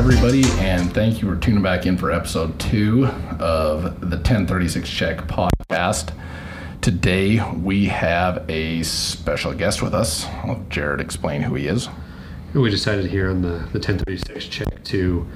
everybody, 0.00 0.42
and 0.60 0.94
thank 0.94 1.20
you 1.20 1.28
for 1.28 1.38
tuning 1.38 1.62
back 1.62 1.84
in 1.84 1.94
for 1.94 2.10
episode 2.10 2.58
two 2.58 3.04
of 3.38 4.00
the 4.00 4.16
1036 4.16 4.88
Check 4.88 5.18
podcast. 5.28 6.14
Today 6.80 7.38
we 7.52 7.84
have 7.84 8.48
a 8.48 8.82
special 8.82 9.52
guest 9.52 9.82
with 9.82 9.92
us. 9.92 10.24
I'll 10.24 10.54
let 10.54 10.70
Jared 10.70 11.02
explain 11.02 11.42
who 11.42 11.54
he 11.54 11.66
is. 11.66 11.90
We 12.54 12.70
decided 12.70 13.10
here 13.10 13.28
on 13.28 13.42
the, 13.42 13.48
the 13.48 13.78
1036 13.78 14.46
check 14.46 14.82
to 14.84 15.28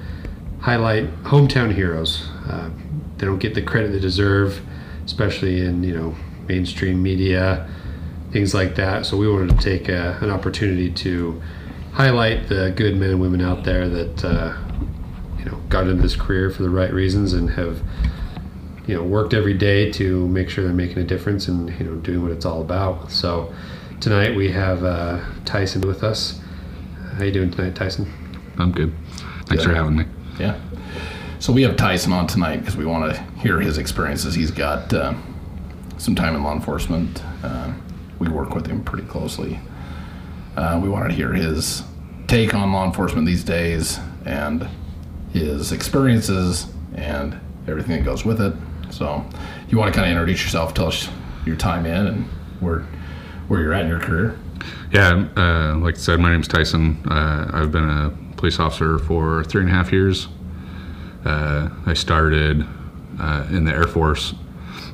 highlight 0.61 1.13
hometown 1.25 1.71
heroes. 1.71 2.27
Uh, 2.49 2.71
they 3.19 3.27
don't 3.27 3.37
get 3.37 3.53
the 3.53 3.61
credit 3.61 3.91
they 3.91 3.99
deserve, 3.99 4.65
especially 5.05 5.63
in 5.63 5.83
you 5.83 5.95
know 5.95 6.15
mainstream 6.47 7.03
media, 7.03 7.69
things 8.31 8.55
like 8.55 8.73
that. 8.77 9.05
So 9.05 9.15
we 9.15 9.31
wanted 9.31 9.59
to 9.59 9.63
take 9.63 9.89
a, 9.89 10.17
an 10.21 10.31
opportunity 10.31 10.89
to 10.89 11.39
highlight 11.95 12.49
the 12.49 12.73
good 12.75 12.97
men 12.97 13.09
and 13.11 13.21
women 13.21 13.39
out 13.41 13.63
there 13.63 13.87
that 13.87 14.25
uh, 14.25 14.53
you 15.39 15.45
know 15.45 15.57
got 15.69 15.87
into 15.87 16.01
this 16.01 16.15
career 16.15 16.51
for 16.51 16.61
the 16.61 16.69
right 16.69 16.93
reasons 16.93 17.31
and 17.31 17.49
have 17.49 17.81
you 18.85 18.93
know 18.93 19.01
worked 19.01 19.33
every 19.33 19.53
day 19.53 19.89
to 19.89 20.27
make 20.27 20.49
sure 20.49 20.65
they're 20.65 20.73
making 20.73 20.97
a 20.97 21.05
difference 21.05 21.47
and 21.47 21.69
you 21.79 21.85
know 21.85 21.95
doing 21.95 22.21
what 22.21 22.31
it's 22.31 22.45
all 22.45 22.61
about. 22.61 23.09
So 23.11 23.53
tonight 24.01 24.35
we 24.35 24.51
have 24.51 24.83
uh, 24.83 25.23
Tyson 25.45 25.81
with 25.81 26.03
us. 26.03 26.41
How 27.17 27.23
you 27.23 27.31
doing 27.31 27.49
tonight, 27.49 27.75
Tyson? 27.75 28.11
I'm 28.57 28.73
good. 28.73 28.93
Thanks 29.45 29.63
Good. 29.63 29.69
for 29.69 29.73
having 29.73 29.95
me. 29.95 30.05
Yeah. 30.37 30.59
So 31.39 31.53
we 31.53 31.61
have 31.63 31.77
Tyson 31.77 32.11
on 32.11 32.27
tonight 32.27 32.57
because 32.57 32.75
we 32.75 32.85
want 32.85 33.15
to 33.15 33.21
hear 33.39 33.61
his 33.61 33.77
experiences. 33.77 34.35
He's 34.35 34.51
got 34.51 34.93
uh, 34.93 35.13
some 35.97 36.13
time 36.13 36.35
in 36.35 36.43
law 36.43 36.53
enforcement. 36.53 37.23
Uh, 37.41 37.73
we 38.19 38.27
work 38.27 38.53
with 38.53 38.67
him 38.67 38.83
pretty 38.83 39.07
closely. 39.07 39.59
Uh, 40.55 40.79
we 40.81 40.89
wanted 40.89 41.09
to 41.09 41.15
hear 41.15 41.33
his 41.33 41.83
take 42.27 42.53
on 42.53 42.71
law 42.71 42.85
enforcement 42.85 43.27
these 43.27 43.43
days 43.43 43.99
and 44.25 44.67
his 45.33 45.71
experiences 45.71 46.67
and 46.95 47.39
everything 47.67 47.97
that 47.97 48.05
goes 48.05 48.23
with 48.23 48.41
it. 48.41 48.53
So, 48.89 49.25
you 49.69 49.77
want 49.77 49.93
to 49.93 49.99
kind 49.99 50.09
of 50.09 50.17
introduce 50.17 50.43
yourself, 50.43 50.73
tell 50.73 50.87
us 50.87 51.09
your 51.45 51.55
time 51.55 51.85
in 51.85 52.07
and 52.07 52.25
where 52.59 52.85
where 53.47 53.61
you're 53.61 53.73
at 53.73 53.83
in 53.83 53.89
your 53.89 53.99
career. 53.99 54.39
Yeah, 54.91 55.27
uh, 55.37 55.77
like 55.77 55.95
I 55.95 55.97
said, 55.97 56.19
my 56.19 56.31
name's 56.31 56.47
Tyson. 56.47 57.03
Uh, 57.07 57.49
I've 57.53 57.71
been 57.71 57.87
a 57.87 58.11
police 58.37 58.59
officer 58.59 58.97
for 58.97 59.43
three 59.43 59.61
and 59.61 59.69
a 59.69 59.73
half 59.73 59.91
years. 59.91 60.27
Uh, 61.23 61.69
I 61.85 61.93
started 61.93 62.65
uh, 63.19 63.47
in 63.49 63.65
the 63.65 63.71
Air 63.71 63.87
Force 63.87 64.33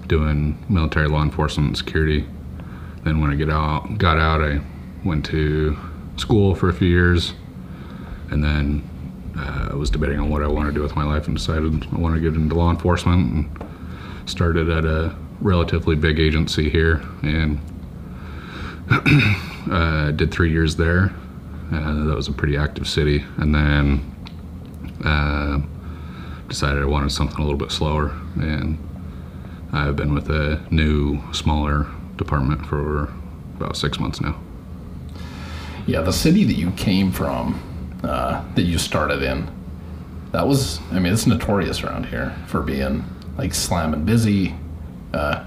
doing 0.08 0.64
military 0.70 1.08
law 1.08 1.22
enforcement 1.22 1.68
and 1.68 1.78
security. 1.78 2.26
Then 3.04 3.22
when 3.22 3.32
I 3.32 3.36
get 3.36 3.50
out, 3.50 3.98
got 3.98 4.18
out, 4.18 4.42
I 4.42 4.62
went 5.04 5.26
to 5.26 5.78
school 6.18 6.56
for 6.56 6.70
a 6.70 6.74
few 6.74 6.88
years, 6.88 7.34
and 8.30 8.44
then 8.44 8.88
uh, 9.38 9.70
I 9.72 9.76
was 9.76 9.90
debating 9.90 10.20
on 10.20 10.30
what 10.30 10.44
I 10.44 10.48
wanted 10.48 10.70
to 10.70 10.76
do 10.76 10.82
with 10.82 10.96
my 10.96 11.04
life 11.04 11.28
and 11.28 11.36
decided 11.36 11.86
I 11.92 11.98
wanted 11.98 12.22
to 12.22 12.30
get 12.30 12.40
into 12.40 12.56
law 12.56 12.70
enforcement 12.70 13.34
and 13.34 14.30
started 14.30 14.70
at 14.70 14.86
a 14.86 15.16
relatively 15.40 15.96
big 15.96 16.20
agency 16.20 16.70
here 16.70 17.02
and 17.24 17.60
uh, 19.72 20.12
did 20.12 20.32
three 20.32 20.52
years 20.52 20.76
there. 20.76 21.14
Uh, 21.72 22.06
that 22.06 22.16
was 22.16 22.28
a 22.28 22.34
pretty 22.34 22.58
active 22.58 22.88
city, 22.88 23.24
and 23.38 23.56
then 23.56 24.16
uh, 25.06 25.60
decided 26.50 26.84
I 26.84 26.86
wanted 26.86 27.12
something 27.12 27.38
a 27.38 27.42
little 27.42 27.58
bit 27.58 27.72
slower. 27.72 28.12
And 28.36 28.78
I've 29.72 29.96
been 29.96 30.14
with 30.14 30.30
a 30.30 30.62
new, 30.70 31.22
smaller 31.32 31.88
department 32.18 32.66
for 32.66 33.04
about 33.56 33.78
six 33.78 34.00
months 34.00 34.20
now. 34.20 34.38
Yeah, 35.88 36.02
the 36.02 36.14
city 36.14 36.44
that 36.44 36.56
you 36.56 36.72
came 36.72 37.12
from, 37.12 37.60
uh, 38.04 38.44
that 38.56 38.64
you 38.64 38.78
started 38.78 39.24
in, 39.24 39.50
that 40.32 40.48
was, 40.48 40.80
I 40.92 41.00
mean, 41.00 41.12
it's 41.12 41.28
notorious 41.28 41.84
around 41.84 42.06
here 42.06 42.36
for 42.48 42.62
being 42.62 43.04
like 43.38 43.54
slamming 43.54 44.06
busy, 44.06 44.56
uh, 45.14 45.44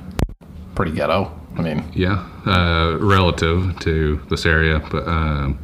pretty 0.75 0.93
ghetto. 0.93 1.39
I 1.57 1.63
mean, 1.63 1.85
Yeah, 1.95 2.29
uh, 2.47 2.99
relative 3.01 3.79
to 3.81 4.21
this 4.29 4.45
area, 4.45 4.81
but 4.91 5.07
um, 5.07 5.59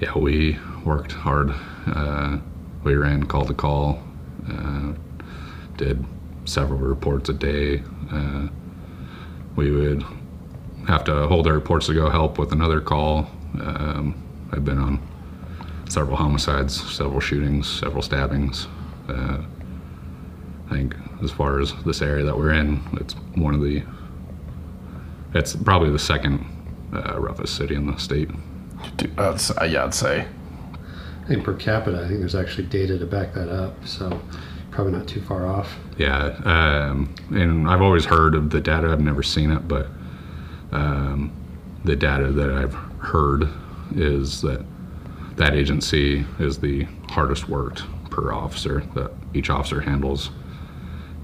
yeah, 0.00 0.16
we 0.16 0.58
worked 0.84 1.12
hard. 1.12 1.54
Uh, 1.86 2.38
we 2.82 2.94
ran 2.94 3.24
call 3.24 3.46
to 3.46 3.54
call, 3.54 4.02
uh, 4.50 4.92
did 5.78 6.04
several 6.44 6.78
reports 6.78 7.30
a 7.30 7.32
day. 7.32 7.82
Uh, 8.12 8.48
we 9.56 9.70
would 9.70 10.04
have 10.86 11.04
to 11.04 11.26
hold 11.28 11.46
our 11.46 11.54
reports 11.54 11.86
to 11.86 11.94
go 11.94 12.10
help 12.10 12.38
with 12.38 12.52
another 12.52 12.80
call. 12.82 13.30
Um, 13.60 14.22
I've 14.52 14.64
been 14.64 14.78
on 14.78 15.00
several 15.88 16.16
homicides, 16.16 16.74
several 16.92 17.20
shootings, 17.20 17.68
several 17.68 18.02
stabbings. 18.02 18.66
Uh, 19.08 19.42
I 20.66 20.70
think 20.70 20.96
as 21.22 21.30
far 21.30 21.60
as 21.60 21.74
this 21.84 22.02
area 22.02 22.24
that 22.24 22.36
we're 22.36 22.52
in, 22.52 22.82
it's 23.00 23.14
one 23.34 23.54
of 23.54 23.60
the 23.60 23.82
it's 25.34 25.56
probably 25.56 25.90
the 25.90 25.98
second 25.98 26.46
uh, 26.92 27.18
roughest 27.18 27.56
city 27.56 27.74
in 27.74 27.86
the 27.86 27.98
state. 27.98 28.30
dude, 28.96 29.16
that's, 29.16 29.50
uh, 29.50 29.64
yeah, 29.64 29.84
I'd 29.84 29.94
say. 29.94 30.26
I 31.24 31.26
think 31.26 31.44
per 31.44 31.54
capita, 31.54 32.04
I 32.04 32.06
think 32.06 32.20
there's 32.20 32.34
actually 32.36 32.66
data 32.66 32.98
to 32.98 33.06
back 33.06 33.34
that 33.34 33.48
up. 33.48 33.74
So 33.86 34.20
probably 34.70 34.92
not 34.92 35.08
too 35.08 35.20
far 35.22 35.46
off. 35.46 35.76
Yeah, 35.98 36.26
um, 36.44 37.14
and 37.30 37.68
I've 37.68 37.82
always 37.82 38.04
heard 38.04 38.34
of 38.34 38.50
the 38.50 38.60
data. 38.60 38.90
I've 38.90 39.00
never 39.00 39.22
seen 39.22 39.50
it, 39.50 39.66
but 39.66 39.88
um, 40.72 41.32
the 41.84 41.96
data 41.96 42.30
that 42.30 42.50
I've 42.50 42.76
heard 43.04 43.48
is 43.94 44.40
that 44.42 44.64
that 45.36 45.54
agency 45.54 46.24
is 46.38 46.58
the 46.58 46.84
hardest 47.08 47.48
worked 47.48 47.82
per 48.10 48.32
officer. 48.32 48.80
That 48.94 49.12
each 49.34 49.50
officer 49.50 49.80
handles 49.80 50.30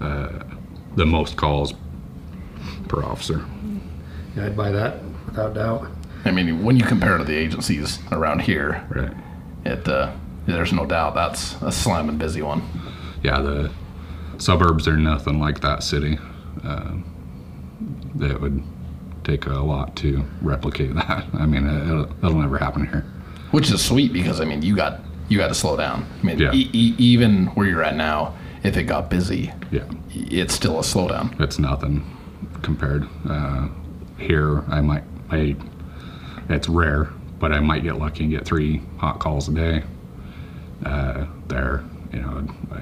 uh, 0.01 0.41
the 0.97 1.07
most 1.07 1.37
calls 1.37 1.75
per 2.89 3.03
officer. 3.05 3.45
Yeah, 4.37 4.47
I'd 4.47 4.57
buy 4.57 4.71
that 4.71 5.03
without 5.27 5.55
doubt. 5.55 5.87
I 6.25 6.31
mean, 6.31 6.63
when 6.65 6.77
you 6.77 6.85
compare 6.85 7.17
to 7.19 7.25
the 7.25 7.37
agencies 7.37 7.99
around 8.13 8.43
here, 8.43 8.87
Right. 8.91 9.13
it, 9.65 9.89
uh, 9.89 10.13
there's 10.47 10.73
no 10.73 10.85
doubt 10.87 11.15
that's 11.15 11.55
a 11.63 11.73
slamming 11.73 12.19
busy 12.19 12.43
one. 12.43 12.63
yeah, 13.23 13.41
the 13.41 13.71
suburbs 14.39 14.87
are 14.89 14.97
nothing 14.97 15.39
like 15.39 15.61
that 15.61 15.83
city. 15.83 16.19
Uh, 16.65 16.93
it 18.21 18.41
would 18.41 18.63
take 19.31 19.47
a 19.47 19.51
lot 19.51 19.95
to 19.97 20.25
replicate 20.43 20.95
that. 20.95 21.25
I 21.35 21.47
mean, 21.47 21.67
it'll, 21.67 22.11
it'll 22.25 22.41
never 22.41 22.59
happen 22.59 22.87
here. 22.87 23.05
Which 23.53 23.71
is 23.71 23.85
sweet 23.85 24.13
because, 24.13 24.41
I 24.41 24.45
mean, 24.45 24.63
you 24.63 24.77
got, 24.77 25.01
you 25.29 25.39
got 25.39 25.49
to 25.49 25.55
slow 25.55 25.77
down. 25.77 26.07
I 26.21 26.27
mean, 26.27 26.39
Yeah. 26.39 26.53
e- 26.53 26.71
e- 26.73 26.95
even 26.99 27.47
where 27.49 27.67
you're 27.67 27.83
at 27.83 27.97
now, 27.97 28.37
if 28.63 28.77
it 28.77 28.85
got 28.85 29.11
busy, 29.11 29.53
Yeah, 29.71 29.85
it's 30.11 30.55
still 30.55 30.79
a 30.79 30.83
slowdown. 30.83 31.41
it's 31.41 31.59
nothing 31.59 32.05
compared. 32.63 33.09
Uh, 33.29 33.69
here, 34.19 34.63
I 34.69 34.81
might, 34.81 35.05
I, 35.31 35.57
it's 36.49 36.69
rare, 36.69 37.05
but 37.39 37.53
I 37.53 37.61
might 37.61 37.83
get 37.83 37.97
lucky 37.99 38.25
and 38.25 38.33
get 38.33 38.45
three 38.45 38.83
hot 38.99 39.19
calls 39.19 39.49
a 39.49 39.53
day. 39.55 39.83
Uh, 40.85 41.27
there, 41.49 41.85
you 42.13 42.21
know, 42.21 42.47
I, 42.73 42.81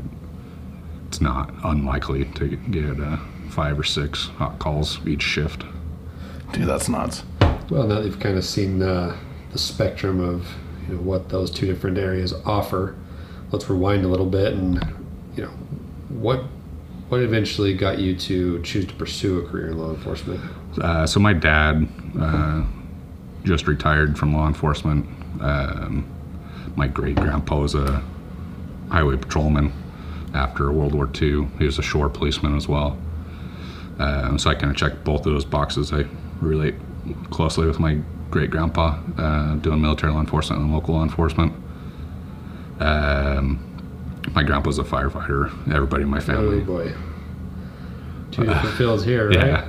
it's 1.06 1.20
not 1.20 1.53
unlikely 1.64 2.25
to 2.34 2.48
get 2.56 3.00
uh, 3.00 3.16
five 3.50 3.78
or 3.78 3.84
six 3.84 4.26
hot 4.37 4.58
calls 4.58 4.98
each 5.06 5.22
shift. 5.22 5.64
Dude, 6.53 6.66
that's 6.66 6.88
nuts. 6.88 7.25
Well, 7.70 7.86
now 7.86 8.00
you've 8.00 8.20
kind 8.20 8.38
of 8.38 8.44
seen 8.44 8.82
uh, 8.82 9.16
the 9.53 9.59
spectrum 9.59 10.20
of 10.20 10.47
you 10.88 10.94
know 10.94 11.00
what 11.03 11.28
those 11.28 11.50
two 11.50 11.66
different 11.66 11.98
areas 11.98 12.32
offer, 12.44 12.97
let's 13.53 13.69
rewind 13.69 14.04
a 14.04 14.09
little 14.09 14.26
bit 14.26 14.54
and 14.54 14.82
you 15.37 15.44
know 15.44 15.50
what 16.08 16.44
what 17.08 17.20
eventually 17.20 17.75
got 17.75 17.98
you 17.98 18.14
to 18.14 18.60
choose 18.62 18.87
to 18.87 18.94
pursue 18.94 19.38
a 19.38 19.48
career 19.48 19.69
in 19.69 19.78
law 19.78 19.91
enforcement. 19.91 20.41
Uh, 20.78 21.06
so 21.06 21.19
my 21.19 21.32
dad 21.32 21.88
uh, 22.20 22.64
just 23.44 23.67
retired 23.67 24.19
from 24.19 24.34
law 24.34 24.46
enforcement. 24.46 25.06
Um, 25.40 26.06
my 26.76 26.87
great 26.87 27.17
grandpa 27.17 27.61
was 27.61 27.75
a 27.75 28.02
highway 28.90 29.17
patrolman 29.17 29.72
after 30.34 30.70
World 30.70 30.94
War 30.94 31.08
II. 31.20 31.49
He 31.58 31.64
was 31.64 31.78
a 31.78 31.82
shore 31.82 32.11
policeman 32.11 32.56
as 32.56 32.69
well. 32.69 32.99
Um, 33.99 34.38
so 34.38 34.50
I 34.50 34.55
kind 34.55 34.70
of 34.70 34.76
checked 34.76 35.02
both 35.02 35.25
of 35.26 35.32
those 35.32 35.46
boxes. 35.46 35.93
I 35.93 36.05
relate 36.40 36.75
closely 37.31 37.67
with 37.67 37.79
my 37.79 38.00
great 38.31 38.50
grandpa 38.50 38.99
uh, 39.17 39.55
doing 39.56 39.81
military 39.81 40.12
law 40.12 40.20
enforcement 40.20 40.61
and 40.62 40.73
local 40.73 40.94
law 40.94 41.02
enforcement. 41.02 41.52
Um, 42.81 43.64
my 44.35 44.43
grandpa 44.43 44.69
was 44.69 44.79
a 44.79 44.85
firefighter. 44.85 45.50
Everybody 45.73 46.02
in 46.02 46.08
my 46.08 46.20
family 46.20 46.61
Oh 46.61 46.64
boy, 46.64 46.94
two 48.31 48.44
different 48.44 48.76
fields 48.76 49.05
here, 49.05 49.29
right? 49.29 49.64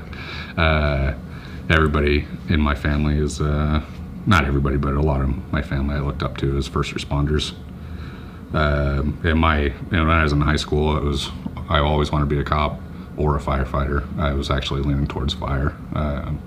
yeah. 0.57 0.61
Uh, 0.61 1.17
everybody 1.69 2.25
in 2.49 2.59
my 2.59 2.75
family 2.75 3.17
is, 3.17 3.39
uh, 3.39 3.81
not 4.25 4.45
everybody, 4.45 4.77
but 4.77 4.93
a 4.93 5.01
lot 5.01 5.21
of 5.21 5.51
my 5.51 5.61
family 5.61 5.95
I 5.95 5.99
looked 5.99 6.23
up 6.23 6.37
to 6.37 6.57
as 6.57 6.67
first 6.67 6.93
responders. 6.93 7.53
Um, 8.53 9.19
in 9.23 9.37
my, 9.37 9.61
you 9.61 9.73
know, 9.91 10.05
when 10.05 10.09
I 10.17 10.23
was 10.23 10.33
in 10.33 10.41
high 10.41 10.55
school, 10.55 10.97
it 10.97 11.03
was, 11.03 11.29
I 11.69 11.79
always 11.79 12.11
wanted 12.11 12.25
to 12.25 12.35
be 12.35 12.39
a 12.39 12.43
cop 12.43 12.79
or 13.15 13.37
a 13.37 13.39
firefighter. 13.39 14.05
I 14.19 14.33
was 14.33 14.49
actually 14.49 14.81
leaning 14.81 15.07
towards 15.07 15.33
fire. 15.33 15.75
Um, 15.93 16.41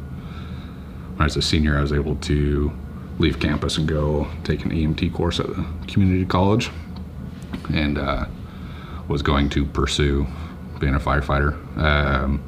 when 1.13 1.21
I 1.21 1.25
was 1.25 1.37
a 1.37 1.43
senior, 1.43 1.79
I 1.79 1.83
was 1.83 1.93
able 1.93 2.17
to 2.17 2.73
leave 3.19 3.39
campus 3.39 3.79
and 3.79 3.87
go 3.87 4.27
take 4.45 4.65
an 4.65 4.71
EMT 4.71 5.13
course 5.13 5.39
at 5.39 5.47
the 5.47 5.67
community 5.87 6.25
college. 6.25 6.71
and 7.73 7.99
uh, 7.99 8.27
was 9.09 9.23
going 9.23 9.49
to 9.51 9.65
pursue 9.67 10.27
being 10.81 10.95
a 10.95 11.01
firefighter. 11.01 11.53
Um, 11.77 12.43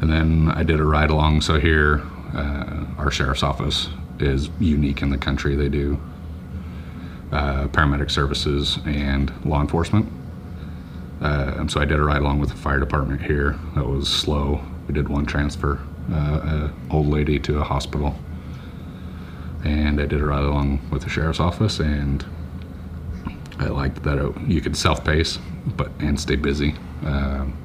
and 0.00 0.10
then 0.10 0.50
I 0.54 0.62
did 0.62 0.80
a 0.80 0.84
ride 0.84 1.10
along. 1.10 1.42
So 1.42 1.58
here, 1.58 2.02
uh, 2.34 2.86
our 2.98 3.10
sheriff's 3.10 3.42
office 3.42 3.88
is 4.20 4.50
unique 4.58 5.02
in 5.02 5.10
the 5.10 5.18
country. 5.18 5.54
They 5.56 5.68
do 5.68 6.00
uh, 7.32 7.68
paramedic 7.68 8.10
services 8.10 8.78
and 8.86 9.32
law 9.44 9.60
enforcement. 9.60 10.10
Uh, 11.20 11.54
and 11.56 11.70
so 11.70 11.80
I 11.80 11.84
did 11.84 11.98
a 11.98 12.02
ride 12.02 12.22
along 12.22 12.38
with 12.38 12.50
the 12.50 12.56
fire 12.56 12.78
department 12.78 13.22
here. 13.22 13.58
That 13.74 13.86
was 13.86 14.08
slow. 14.08 14.62
We 14.86 14.94
did 14.94 15.08
one 15.08 15.26
transfer, 15.26 15.80
uh, 16.10 16.70
a 16.70 16.72
old 16.90 17.06
lady 17.06 17.38
to 17.40 17.58
a 17.58 17.64
hospital, 17.64 18.14
and 19.64 20.00
I 20.00 20.06
did 20.06 20.20
a 20.20 20.24
ride 20.24 20.44
along 20.44 20.80
with 20.90 21.02
the 21.02 21.08
sheriff's 21.10 21.40
office. 21.40 21.80
And 21.80 22.24
I 23.58 23.66
liked 23.66 24.02
that 24.04 24.18
it, 24.18 24.40
you 24.46 24.60
could 24.60 24.76
self-pace, 24.76 25.38
but 25.76 25.90
and 25.98 26.18
stay 26.18 26.36
busy. 26.36 26.74
Um, 27.04 27.56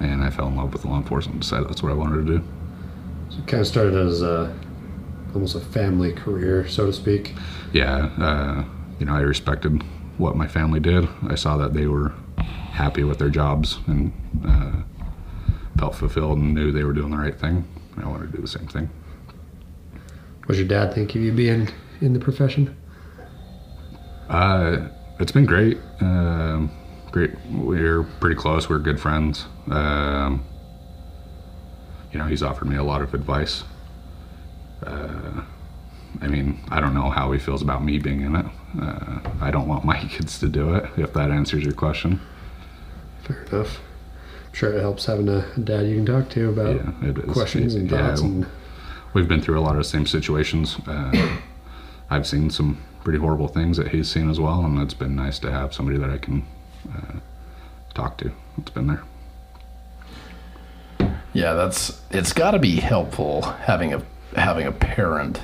and 0.00 0.22
I 0.22 0.30
fell 0.30 0.48
in 0.48 0.56
love 0.56 0.72
with 0.72 0.84
law 0.84 0.96
enforcement. 0.96 1.34
and 1.34 1.42
Decided 1.42 1.68
that's 1.68 1.82
what 1.82 1.92
I 1.92 1.94
wanted 1.94 2.26
to 2.26 2.38
do. 2.38 2.44
So 3.28 3.38
it 3.38 3.46
kind 3.46 3.60
of 3.60 3.66
started 3.66 3.94
as 3.94 4.22
a, 4.22 4.54
almost 5.34 5.54
a 5.54 5.60
family 5.60 6.12
career, 6.12 6.66
so 6.66 6.86
to 6.86 6.92
speak. 6.92 7.34
yeah, 7.72 8.10
uh, 8.18 8.64
you 8.98 9.06
know, 9.06 9.14
I 9.14 9.20
respected 9.20 9.82
what 10.18 10.36
my 10.36 10.48
family 10.48 10.80
did. 10.80 11.08
I 11.28 11.34
saw 11.34 11.56
that 11.58 11.72
they 11.74 11.86
were 11.86 12.12
happy 12.72 13.04
with 13.04 13.18
their 13.18 13.28
jobs 13.28 13.78
and 13.86 14.12
uh, 14.46 14.72
felt 15.80 15.94
fulfilled 15.94 16.36
and 16.36 16.54
knew 16.54 16.70
they 16.70 16.84
were 16.84 16.92
doing 16.92 17.10
the 17.10 17.16
right 17.16 17.40
thing. 17.40 17.66
I 17.96 18.06
wanted 18.06 18.30
to 18.30 18.36
do 18.36 18.42
the 18.42 18.48
same 18.48 18.68
thing. 18.68 18.90
What 20.44 20.58
your 20.58 20.68
dad 20.68 20.92
think 20.92 21.14
of 21.14 21.22
you 21.22 21.32
being 21.32 21.70
in 22.02 22.12
the 22.12 22.20
profession? 22.20 22.76
Uh, 24.28 24.88
it's 25.18 25.32
been 25.32 25.46
great. 25.46 25.78
Um, 26.00 26.70
great. 27.12 27.30
We're 27.50 28.02
pretty 28.02 28.36
close. 28.36 28.68
We're 28.68 28.78
good 28.78 29.00
friends. 29.00 29.46
Um, 29.70 30.44
you 32.12 32.18
know, 32.18 32.26
he's 32.26 32.42
offered 32.42 32.68
me 32.68 32.76
a 32.76 32.84
lot 32.84 33.00
of 33.00 33.14
advice. 33.14 33.64
Uh, 34.82 35.42
I 36.20 36.26
mean, 36.26 36.60
I 36.68 36.80
don't 36.80 36.92
know 36.92 37.08
how 37.08 37.32
he 37.32 37.38
feels 37.38 37.62
about 37.62 37.82
me 37.82 37.98
being 37.98 38.20
in 38.20 38.36
it. 38.36 38.46
Uh, 38.78 39.20
I 39.40 39.50
don't 39.50 39.66
want 39.66 39.84
my 39.92 39.98
kids 40.04 40.38
to 40.40 40.48
do 40.48 40.74
it, 40.74 40.90
if 40.98 41.14
that 41.14 41.30
answers 41.30 41.64
your 41.64 41.72
question. 41.72 42.20
Fair 43.22 43.44
enough. 43.44 43.80
I'm 44.50 44.54
sure 44.56 44.72
it 44.72 44.80
helps 44.80 45.06
having 45.06 45.28
a 45.28 45.44
dad 45.62 45.86
you 45.86 45.96
can 45.96 46.06
talk 46.06 46.28
to 46.30 46.48
about 46.50 46.76
Yeah, 46.76 47.08
it 47.10 47.18
is. 47.18 47.32
questions 47.32 47.74
and 47.74 47.90
Yeah. 47.90 48.16
And 48.18 48.46
we've 49.14 49.28
been 49.28 49.40
through 49.40 49.58
a 49.58 49.62
lot 49.62 49.72
of 49.72 49.78
the 49.78 49.84
same 49.84 50.06
situations. 50.06 50.76
Uh, 50.86 51.38
I've 52.10 52.26
seen 52.26 52.50
some 52.50 52.78
pretty 53.04 53.18
horrible 53.20 53.48
things 53.48 53.76
that 53.76 53.88
he's 53.88 54.08
seen 54.10 54.28
as 54.28 54.40
well, 54.40 54.64
and 54.64 54.78
it's 54.80 54.94
been 54.94 55.14
nice 55.14 55.38
to 55.40 55.50
have 55.52 55.72
somebody 55.72 55.98
that 55.98 56.10
I 56.10 56.18
can 56.18 56.44
uh, 56.92 57.18
talk 57.94 58.18
to. 58.18 58.32
It's 58.58 58.70
been 58.70 58.88
there. 58.88 59.02
Yeah, 61.32 61.52
that's 61.54 62.00
it's 62.10 62.32
got 62.32 62.50
to 62.52 62.58
be 62.58 62.76
helpful 62.76 63.42
having 63.42 63.94
a 63.94 64.02
having 64.34 64.66
a 64.66 64.72
parent 64.72 65.40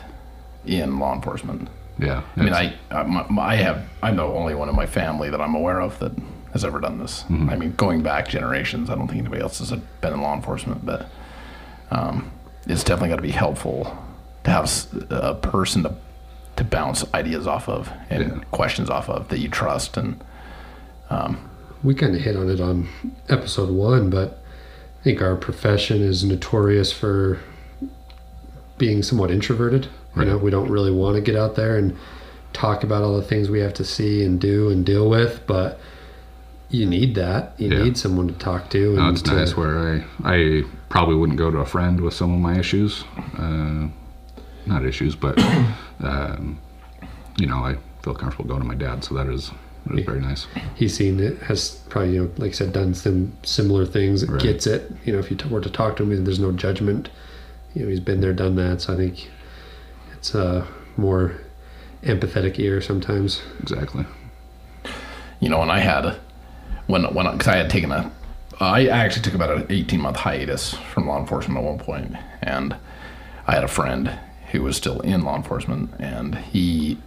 in 0.67 0.99
law 0.99 1.14
enforcement. 1.14 1.69
Yeah. 1.99 2.23
I 2.37 2.41
mean, 2.41 2.49
it's- 2.49 2.73
I 2.91 2.99
I, 3.00 3.03
my, 3.05 3.43
I 3.43 3.55
have 3.56 3.88
I'm 4.03 4.17
the 4.17 4.25
only 4.25 4.55
one 4.56 4.69
in 4.69 4.75
my 4.75 4.87
family 4.87 5.31
that 5.31 5.41
I'm 5.41 5.55
aware 5.55 5.81
of 5.81 5.99
that 6.00 6.12
has 6.56 6.64
ever 6.64 6.81
done 6.81 6.99
this. 6.99 7.23
Mm-hmm. 7.25 7.50
I 7.50 7.56
mean, 7.56 7.73
going 7.76 8.03
back 8.03 8.29
generations, 8.29 8.88
I 8.91 8.94
don't 8.94 9.06
think 9.08 9.20
anybody 9.20 9.43
else 9.43 9.58
has 9.58 9.70
been 10.00 10.12
in 10.12 10.20
law 10.23 10.35
enforcement, 10.35 10.85
but 10.87 11.06
um, 11.91 12.31
it's 12.67 12.82
definitely 12.82 13.11
got 13.11 13.17
to 13.17 13.23
be 13.23 13.31
helpful 13.31 13.97
to 14.44 14.50
have 14.50 14.70
a 15.11 15.35
person 15.35 15.82
to 15.85 15.94
to 16.56 16.64
bounce 16.64 17.05
ideas 17.12 17.47
off 17.47 17.69
of 17.69 17.93
and 18.08 18.23
Yeah. 18.23 18.38
questions 18.50 18.88
off 18.88 19.11
of 19.11 19.29
that 19.29 19.41
you 19.41 19.49
trust 19.49 19.99
and 19.99 20.19
we 21.82 21.94
kind 21.94 22.17
of 22.17 22.23
hit 22.23 22.35
on 22.35 22.49
it 22.49 22.61
on 22.61 22.88
episode 23.29 23.69
one, 23.70 24.08
but 24.08 24.43
I 25.00 25.05
think 25.05 25.20
our 25.23 25.37
profession 25.37 26.00
is 26.03 26.25
notorious 26.25 26.91
for 26.93 27.38
being 28.79 29.03
somewhat 29.03 29.31
introverted. 29.31 29.88
You 30.17 30.25
know, 30.25 30.35
Right. 30.37 30.43
we 30.44 30.50
don't 30.50 30.70
really 30.70 30.91
want 30.91 31.17
to 31.17 31.20
get 31.20 31.37
out 31.37 31.55
there 31.56 31.76
and 31.76 31.94
talk 32.55 32.82
about 32.82 33.03
all 33.05 33.14
the 33.17 33.23
things 33.23 33.50
we 33.50 33.61
have 33.61 33.75
to 33.75 33.85
see 33.85 34.25
and 34.25 34.41
do 34.41 34.70
and 34.70 34.85
deal 34.85 35.08
with, 35.11 35.41
but 35.47 35.79
you 36.70 36.84
need 36.86 37.14
that. 37.14 37.54
You 37.58 37.68
Yeah. 37.70 37.84
need 37.84 37.96
someone 37.96 38.26
to 38.28 38.34
talk 38.34 38.70
to. 38.70 38.88
And 38.88 38.96
No, 38.96 39.08
it's 39.10 39.22
to, 39.22 39.34
nice 39.34 39.56
where 39.56 39.78
I, 39.78 40.04
I 40.24 40.62
probably 40.88 41.14
wouldn't 41.14 41.38
go 41.38 41.50
to 41.50 41.58
a 41.58 41.66
friend 41.66 42.00
with 42.00 42.14
some 42.14 42.32
of 42.34 42.40
my 42.40 42.58
issues. 42.58 43.04
Uh, 43.38 43.88
not 44.66 44.84
issues, 44.84 45.14
but, 45.14 45.38
um, 46.00 46.58
you 47.38 47.46
know, 47.46 47.58
I 47.64 47.76
feel 48.02 48.14
comfortable 48.14 48.48
going 48.48 48.60
to 48.62 48.66
my 48.66 48.74
dad, 48.74 49.04
so 49.04 49.14
that 49.14 49.28
is, 49.28 49.52
that 49.86 49.98
is 49.98 50.04
very 50.04 50.20
nice. 50.20 50.46
he's 50.74 50.96
seen 50.96 51.20
it, 51.20 51.38
has 51.42 51.80
probably, 51.88 52.14
you 52.14 52.22
know, 52.24 52.30
like 52.38 52.50
I 52.50 52.54
said, 52.54 52.72
done 52.72 52.92
some 52.94 53.32
similar 53.44 53.86
things, 53.86 54.26
Right. 54.28 54.40
gets 54.42 54.66
it. 54.66 54.90
You 55.04 55.12
know, 55.12 55.20
if 55.20 55.30
you 55.30 55.36
t- 55.36 55.48
were 55.48 55.60
to 55.60 55.70
talk 55.70 55.96
to 55.96 56.02
him, 56.02 56.24
there's 56.24 56.40
no 56.40 56.50
judgment. 56.50 57.08
You 57.74 57.82
know, 57.84 57.88
he's 57.90 58.00
been 58.00 58.20
there, 58.20 58.32
done 58.32 58.56
that. 58.56 58.80
So 58.82 58.94
I 58.94 58.96
think 58.96 59.30
it's 60.14 60.34
a 60.34 60.66
more 60.96 61.36
empathetic 62.02 62.58
ear 62.58 62.80
sometimes. 62.80 63.42
Exactly. 63.60 64.04
you 65.40 65.48
know, 65.48 65.60
and 65.62 65.70
I 65.70 65.78
had 65.80 66.16
when 66.86 67.04
when 67.14 67.30
because 67.32 67.48
I 67.48 67.56
had 67.56 67.70
taken 67.70 67.92
a, 67.92 68.10
I 68.60 68.86
actually 68.86 69.22
took 69.22 69.34
about 69.34 69.50
an 69.50 69.66
eighteen 69.70 70.00
month 70.00 70.16
hiatus 70.16 70.74
from 70.74 71.06
law 71.06 71.18
enforcement 71.18 71.58
at 71.58 71.64
one 71.64 71.78
point, 71.78 72.16
and 72.42 72.76
I 73.46 73.54
had 73.54 73.64
a 73.64 73.68
friend 73.68 74.18
who 74.52 74.62
was 74.62 74.76
still 74.76 75.00
in 75.00 75.22
law 75.22 75.36
enforcement, 75.36 75.90
and 75.98 76.34
he 76.36 76.98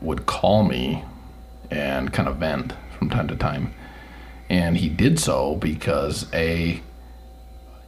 would 0.00 0.26
call 0.26 0.64
me 0.64 1.04
and 1.70 2.12
kind 2.12 2.28
of 2.28 2.36
vent 2.36 2.74
from 2.98 3.08
time 3.10 3.28
to 3.28 3.36
time, 3.36 3.74
and 4.50 4.76
he 4.76 4.88
did 4.88 5.18
so 5.18 5.56
because 5.56 6.26
a, 6.34 6.82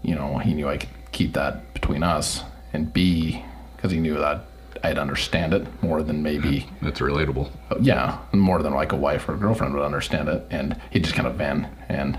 you 0.02 0.14
know, 0.14 0.38
he 0.38 0.54
knew 0.54 0.68
I 0.68 0.78
could 0.78 0.88
keep 1.12 1.34
that 1.34 1.74
between 1.74 2.02
us, 2.02 2.42
and 2.72 2.92
b, 2.92 3.44
because 3.76 3.92
he 3.92 4.00
knew 4.00 4.14
that 4.18 4.44
I'd 4.82 4.98
understand 4.98 5.54
it 5.54 5.66
more 5.82 6.02
than 6.02 6.22
maybe 6.22 6.68
It's 6.82 7.00
relatable. 7.00 7.50
yeah, 7.80 8.18
more 8.32 8.62
than 8.62 8.74
like 8.74 8.92
a 8.92 8.96
wife 8.96 9.28
or 9.28 9.34
a 9.34 9.36
girlfriend 9.36 9.74
would 9.74 9.84
understand 9.84 10.28
it, 10.28 10.46
and 10.50 10.80
he 10.90 11.00
just 11.00 11.14
kind 11.14 11.26
of 11.28 11.34
vent 11.36 11.66
and 11.88 12.18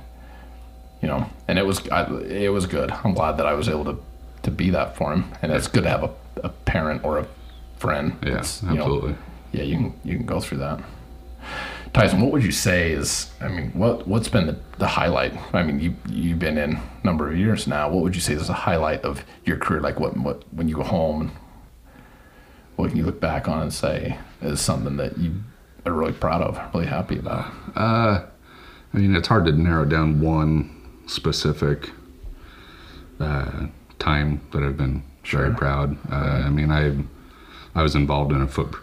you 1.01 1.07
know, 1.07 1.29
and 1.47 1.59
it 1.59 1.65
was 1.65 1.87
I, 1.89 2.05
it 2.23 2.49
was 2.49 2.65
good. 2.65 2.91
I'm 2.91 3.13
glad 3.13 3.37
that 3.37 3.45
I 3.45 3.53
was 3.53 3.69
able 3.69 3.85
to 3.85 3.97
to 4.43 4.51
be 4.51 4.69
that 4.71 4.95
for 4.95 5.11
him, 5.13 5.31
and 5.41 5.51
it's 5.51 5.67
good 5.67 5.83
to 5.83 5.89
have 5.89 6.03
a, 6.03 6.09
a 6.43 6.49
parent 6.49 7.03
or 7.03 7.17
a 7.19 7.27
friend. 7.77 8.15
Yeah, 8.23 8.35
that's, 8.35 8.63
you 8.63 8.69
know, 8.69 8.75
absolutely. 8.81 9.15
yeah, 9.51 9.63
you 9.63 9.75
can 9.77 9.99
you 10.03 10.17
can 10.17 10.25
go 10.25 10.39
through 10.39 10.59
that. 10.59 10.79
Tyson, 11.93 12.19
what 12.19 12.31
would 12.33 12.43
you 12.43 12.51
say 12.51 12.91
is? 12.91 13.31
I 13.39 13.47
mean, 13.47 13.71
what 13.71 14.07
what's 14.07 14.27
been 14.27 14.47
the, 14.47 14.57
the 14.79 14.87
highlight? 14.87 15.33
I 15.53 15.63
mean, 15.63 15.79
you 15.79 15.95
you've 16.09 16.39
been 16.39 16.57
in 16.57 16.73
a 16.73 16.81
number 17.05 17.29
of 17.29 17.37
years 17.37 17.67
now. 17.67 17.89
What 17.89 18.03
would 18.03 18.15
you 18.15 18.21
say 18.21 18.33
is 18.33 18.47
the 18.47 18.53
highlight 18.53 19.01
of 19.03 19.23
your 19.45 19.57
career? 19.57 19.81
Like 19.81 19.99
what 19.99 20.17
what 20.17 20.43
when 20.53 20.67
you 20.67 20.75
go 20.75 20.83
home, 20.83 21.31
what 22.75 22.89
can 22.89 22.97
you 22.97 23.05
look 23.05 23.19
back 23.19 23.47
on 23.47 23.61
and 23.61 23.73
say 23.73 24.17
is 24.41 24.59
something 24.61 24.97
that 24.97 25.17
you 25.17 25.33
are 25.85 25.93
really 25.93 26.13
proud 26.13 26.41
of, 26.41 26.59
really 26.73 26.87
happy 26.87 27.19
about? 27.19 27.51
Uh, 27.75 28.25
I 28.93 28.97
mean, 28.97 29.15
it's 29.15 29.27
hard 29.27 29.45
to 29.45 29.51
narrow 29.51 29.85
down 29.85 30.21
one 30.21 30.71
specific 31.07 31.91
uh, 33.19 33.67
time 33.99 34.41
that 34.51 34.63
I've 34.63 34.77
been 34.77 35.03
very 35.23 35.53
proud. 35.53 35.97
Uh, 36.11 36.43
I 36.45 36.49
mean, 36.49 36.71
I 36.71 36.95
I 37.77 37.83
was 37.83 37.95
involved 37.95 38.31
in 38.31 38.41
a 38.41 38.47
foot 38.47 38.73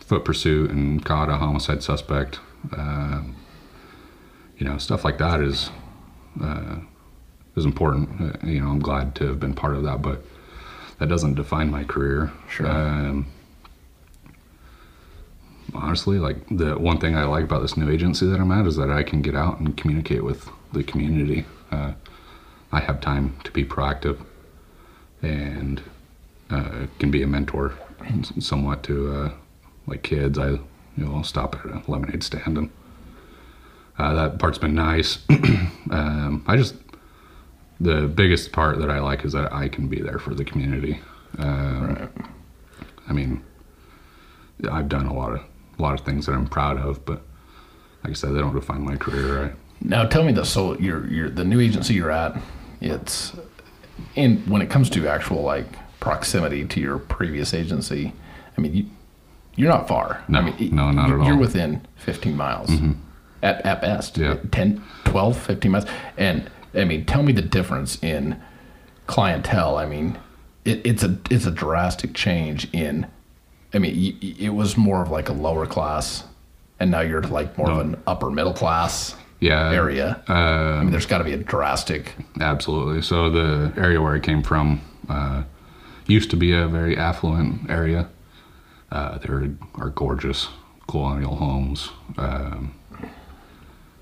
foot 0.00 0.24
pursuit 0.24 0.70
and 0.70 1.04
caught 1.04 1.28
a 1.28 1.36
homicide 1.36 1.82
suspect. 1.82 2.40
Um 2.72 3.36
you 4.58 4.66
know, 4.66 4.76
stuff 4.78 5.04
like 5.04 5.18
that 5.18 5.40
is 5.40 5.70
uh, 6.42 6.76
is 7.56 7.64
important. 7.64 8.20
Uh, 8.20 8.46
you 8.46 8.60
know, 8.60 8.68
I'm 8.68 8.80
glad 8.80 9.14
to 9.16 9.28
have 9.28 9.40
been 9.40 9.54
part 9.54 9.74
of 9.76 9.84
that, 9.84 10.02
but 10.02 10.22
that 10.98 11.08
doesn't 11.08 11.34
define 11.34 11.70
my 11.70 11.84
career. 11.84 12.32
Sure. 12.48 12.68
Um, 12.68 13.26
honestly, 15.74 16.18
like 16.18 16.36
the 16.50 16.78
one 16.78 16.98
thing 16.98 17.16
I 17.16 17.24
like 17.24 17.44
about 17.44 17.62
this 17.62 17.76
new 17.76 17.90
agency 17.90 18.26
that 18.26 18.40
I'm 18.40 18.50
at 18.52 18.66
is 18.66 18.76
that 18.76 18.90
I 18.90 19.02
can 19.02 19.22
get 19.22 19.34
out 19.34 19.58
and 19.60 19.76
communicate 19.76 20.24
with 20.24 20.48
the 20.72 20.82
community. 20.82 21.44
Uh, 21.70 21.92
I 22.72 22.80
have 22.80 23.00
time 23.00 23.36
to 23.44 23.50
be 23.50 23.64
proactive 23.64 24.18
and 25.22 25.82
uh, 26.50 26.86
can 26.98 27.10
be 27.10 27.22
a 27.22 27.26
mentor 27.26 27.74
somewhat 28.40 28.82
to 28.84 29.12
uh, 29.12 29.30
like 29.86 30.02
kids. 30.02 30.38
I 30.38 30.50
you 30.50 30.60
know 30.96 31.14
I'll 31.14 31.24
stop 31.24 31.56
at 31.56 31.64
a 31.66 31.82
lemonade 31.90 32.22
stand 32.22 32.58
and 32.58 32.70
uh, 33.98 34.14
that 34.14 34.38
part's 34.38 34.58
been 34.58 34.74
nice. 34.74 35.18
um, 35.90 36.44
I 36.46 36.56
just 36.56 36.74
the 37.80 38.06
biggest 38.08 38.52
part 38.52 38.78
that 38.80 38.90
I 38.90 38.98
like 39.00 39.24
is 39.24 39.32
that 39.32 39.52
I 39.52 39.68
can 39.68 39.88
be 39.88 40.00
there 40.00 40.18
for 40.18 40.34
the 40.34 40.44
community. 40.44 41.00
Um, 41.38 41.94
Right. 41.94 42.08
I 43.08 43.12
mean, 43.14 43.42
I've 44.70 44.88
done 44.88 45.06
a 45.06 45.14
lot 45.14 45.32
of 45.32 45.40
a 45.78 45.82
lot 45.82 45.98
of 45.98 46.04
things 46.04 46.26
that 46.26 46.32
I'm 46.32 46.46
proud 46.46 46.78
of, 46.78 47.04
but 47.06 47.22
like 48.04 48.10
I 48.10 48.14
said, 48.14 48.34
they 48.34 48.40
don't 48.40 48.54
define 48.54 48.82
my 48.82 48.96
career. 48.96 49.42
Right. 49.42 49.52
Now 49.80 50.04
tell 50.04 50.24
me 50.24 50.32
this: 50.32 50.50
so 50.50 50.76
you're 50.78 51.06
you're 51.06 51.30
the 51.30 51.44
new 51.44 51.60
agency 51.60 51.94
you're 51.94 52.10
at. 52.10 52.36
It's 52.80 53.32
in 54.14 54.38
when 54.48 54.60
it 54.62 54.68
comes 54.70 54.90
to 54.90 55.08
actual 55.08 55.42
like 55.42 55.66
proximity 56.00 56.64
to 56.66 56.80
your 56.80 56.98
previous 56.98 57.54
agency. 57.54 58.12
I 58.56 58.60
mean, 58.60 58.74
you 58.74 58.86
you're 59.56 59.70
not 59.70 59.88
far. 59.88 60.22
No, 60.28 60.40
I 60.40 60.42
mean, 60.50 60.74
no, 60.74 60.90
not 60.90 61.10
at 61.10 61.18
all. 61.18 61.24
You're. 61.24 61.32
Mm-hmm. 61.32 61.40
within 61.40 61.86
15 61.96 62.36
miles 62.36 62.70
at, 63.42 63.64
at 63.66 63.80
best. 63.80 64.16
Yeah. 64.16 64.36
10, 64.52 64.82
12, 65.04 65.36
15 65.36 65.70
miles. 65.72 65.84
And 66.16 66.48
I 66.74 66.84
mean, 66.84 67.04
tell 67.06 67.22
me 67.22 67.32
the 67.32 67.42
difference 67.42 68.02
in 68.02 68.40
clientele. 69.06 69.76
I 69.76 69.86
mean, 69.86 70.18
it, 70.64 70.84
it's 70.84 71.02
a 71.02 71.18
it's 71.30 71.46
a 71.46 71.50
drastic 71.50 72.14
change 72.14 72.68
in. 72.72 73.06
I 73.74 73.78
mean, 73.78 74.18
it 74.38 74.50
was 74.50 74.76
more 74.76 75.02
of 75.02 75.10
like 75.10 75.28
a 75.28 75.32
lower 75.34 75.66
class, 75.66 76.24
and 76.80 76.90
now 76.90 77.00
you're 77.00 77.22
like 77.22 77.56
more 77.58 77.70
of 77.70 77.78
an 77.78 78.00
upper 78.06 78.30
middle 78.30 78.54
class 78.54 79.14
Yeah. 79.40 79.70
area. 79.72 80.22
I 80.26 80.32
Uh, 80.78 80.80
mean, 80.82 80.90
there's 80.90 81.06
got 81.06 81.18
to 81.18 81.24
be 81.24 81.32
a 81.34 81.36
drastic. 81.36 82.14
absolutely. 82.40 83.02
So 83.02 83.28
the 83.30 83.72
area 83.76 84.00
where 84.00 84.14
I 84.14 84.20
came 84.20 84.42
from 84.42 84.80
uh, 85.08 85.42
used 86.06 86.30
to 86.30 86.36
be 86.36 86.52
a 86.52 86.66
very 86.66 86.96
affluent 86.96 87.68
area. 87.70 88.08
Uh, 88.90 89.18
there 89.18 89.50
are 89.74 89.90
gorgeous 89.90 90.48
colonial 90.86 91.36
homes, 91.36 91.90
um, 92.16 92.72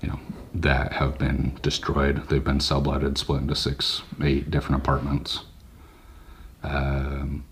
you 0.01 0.07
know, 0.07 0.19
that 0.53 0.93
have 0.93 1.17
been 1.17 1.57
destroyed. 1.61 2.27
They've 2.29 2.43
been 2.43 2.59
subletted, 2.59 3.17
split 3.17 3.41
into 3.41 3.55
six, 3.55 4.01
eight 4.23 4.49
different 4.51 4.81
apartments. 4.81 5.41
Um, 6.63 7.45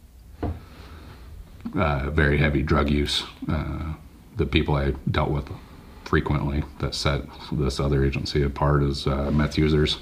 uh, 1.76 2.10
very 2.10 2.38
heavy 2.38 2.62
drug 2.62 2.90
use. 2.90 3.24
Uh, 3.48 3.94
the 4.38 4.46
people 4.46 4.76
I 4.76 4.92
dealt 5.12 5.32
with 5.32 5.50
frequently 6.04 6.64
that 6.80 6.94
set 6.94 7.22
this 7.52 7.80
other 7.80 8.06
agency 8.06 8.44
apart 8.44 8.84
is 8.84 9.08
uh, 9.08 9.32
meth 9.32 9.58
users. 9.58 10.00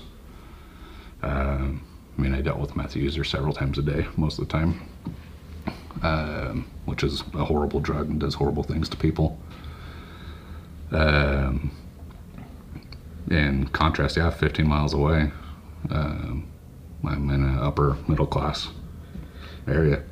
Um 1.22 1.82
I 2.18 2.22
mean, 2.22 2.36
I 2.36 2.42
dealt 2.42 2.60
with 2.60 2.76
meth 2.76 2.96
users 2.96 3.30
several 3.30 3.54
times 3.54 3.78
a 3.78 3.82
day, 3.82 4.06
most 4.18 4.38
of 4.38 4.48
the 4.48 4.52
time, 4.52 4.88
um, 6.04 6.66
which 6.86 7.04
is 7.04 7.24
a 7.34 7.44
horrible 7.44 7.80
drug 7.80 8.10
and 8.10 8.20
does 8.20 8.36
horrible 8.36 8.64
things 8.64 8.88
to 8.90 8.98
people. 8.98 9.40
Um, 10.92 11.72
in 13.34 13.68
contrast, 13.70 14.18
yeah, 14.18 14.30
15 14.30 14.68
miles 14.68 14.94
away, 14.94 15.32
um, 15.90 16.48
I'm 17.06 17.30
in 17.30 17.44
an 17.44 17.60
upper 17.60 17.98
middle 18.08 18.28
class 18.28 18.70
area. 19.68 20.04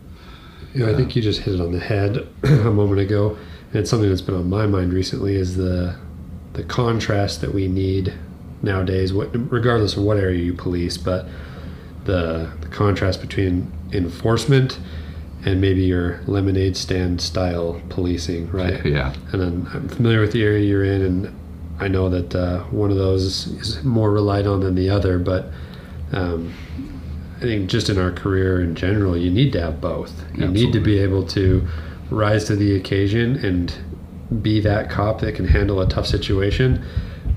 Yeah, 0.74 0.90
I 0.90 0.96
think 0.96 1.16
you 1.16 1.22
just 1.22 1.42
hit 1.42 1.56
it 1.56 1.62
on 1.62 1.72
the 1.72 1.80
head 1.80 2.28
a 2.44 2.72
moment 2.72 3.02
ago. 3.02 3.38
And 3.74 3.88
something 3.88 4.10
that's 4.10 4.22
been 4.22 4.36
on 4.36 4.50
my 4.50 4.66
mind 4.68 4.94
recently 4.94 5.36
is 5.36 5.56
the 5.56 5.96
the 6.54 6.64
contrast 6.64 7.40
that 7.42 7.54
we 7.54 7.68
need 7.68 8.14
nowadays, 8.62 9.14
what, 9.14 9.30
regardless 9.52 9.96
of 9.96 10.04
what 10.04 10.18
area 10.18 10.38
you 10.38 10.54
police, 10.54 10.98
but 10.98 11.26
the, 12.06 12.52
the 12.62 12.68
contrast 12.68 13.22
between 13.22 13.72
enforcement 13.92 14.80
and 15.46 15.60
maybe 15.60 15.82
your 15.82 16.20
lemonade 16.28 16.78
stand 16.78 17.22
style 17.22 17.82
policing, 17.90 18.50
right? 18.52 18.86
Yeah, 18.86 19.14
And 19.32 19.42
then 19.42 19.68
I'm 19.74 19.90
familiar 19.90 20.22
with 20.22 20.34
the 20.34 20.44
area 20.44 20.66
you're 20.66 20.84
in, 20.84 21.02
and 21.02 21.36
I 21.82 21.88
know 21.88 22.10
that 22.10 22.36
uh, 22.36 22.60
one 22.66 22.92
of 22.92 22.98
those 22.98 23.48
is 23.48 23.84
more 23.84 24.12
relied 24.12 24.46
on 24.46 24.60
than 24.60 24.76
the 24.76 24.92
other. 24.92 25.18
But 25.18 25.48
um, 26.12 26.54
I 27.38 27.42
think 27.42 27.72
just 27.72 27.90
in 27.90 27.98
our 27.98 28.12
career 28.12 28.62
in 28.62 28.76
general, 28.76 29.18
you 29.18 29.32
need 29.32 29.52
to 29.54 29.62
have 29.62 29.82
both. 29.82 30.14
You 30.36 30.48
need 30.48 30.74
to 30.74 30.80
be 30.80 31.00
able 31.00 31.26
to 31.30 31.68
rise 32.12 32.46
to 32.46 32.56
the 32.56 32.76
occasion 32.76 33.44
and 33.44 33.74
be 34.44 34.60
that 34.62 34.92
cop 34.92 35.22
that 35.22 35.34
can 35.34 35.48
handle 35.48 35.82
a 35.82 35.90
tough 35.90 36.06
situation, 36.06 36.86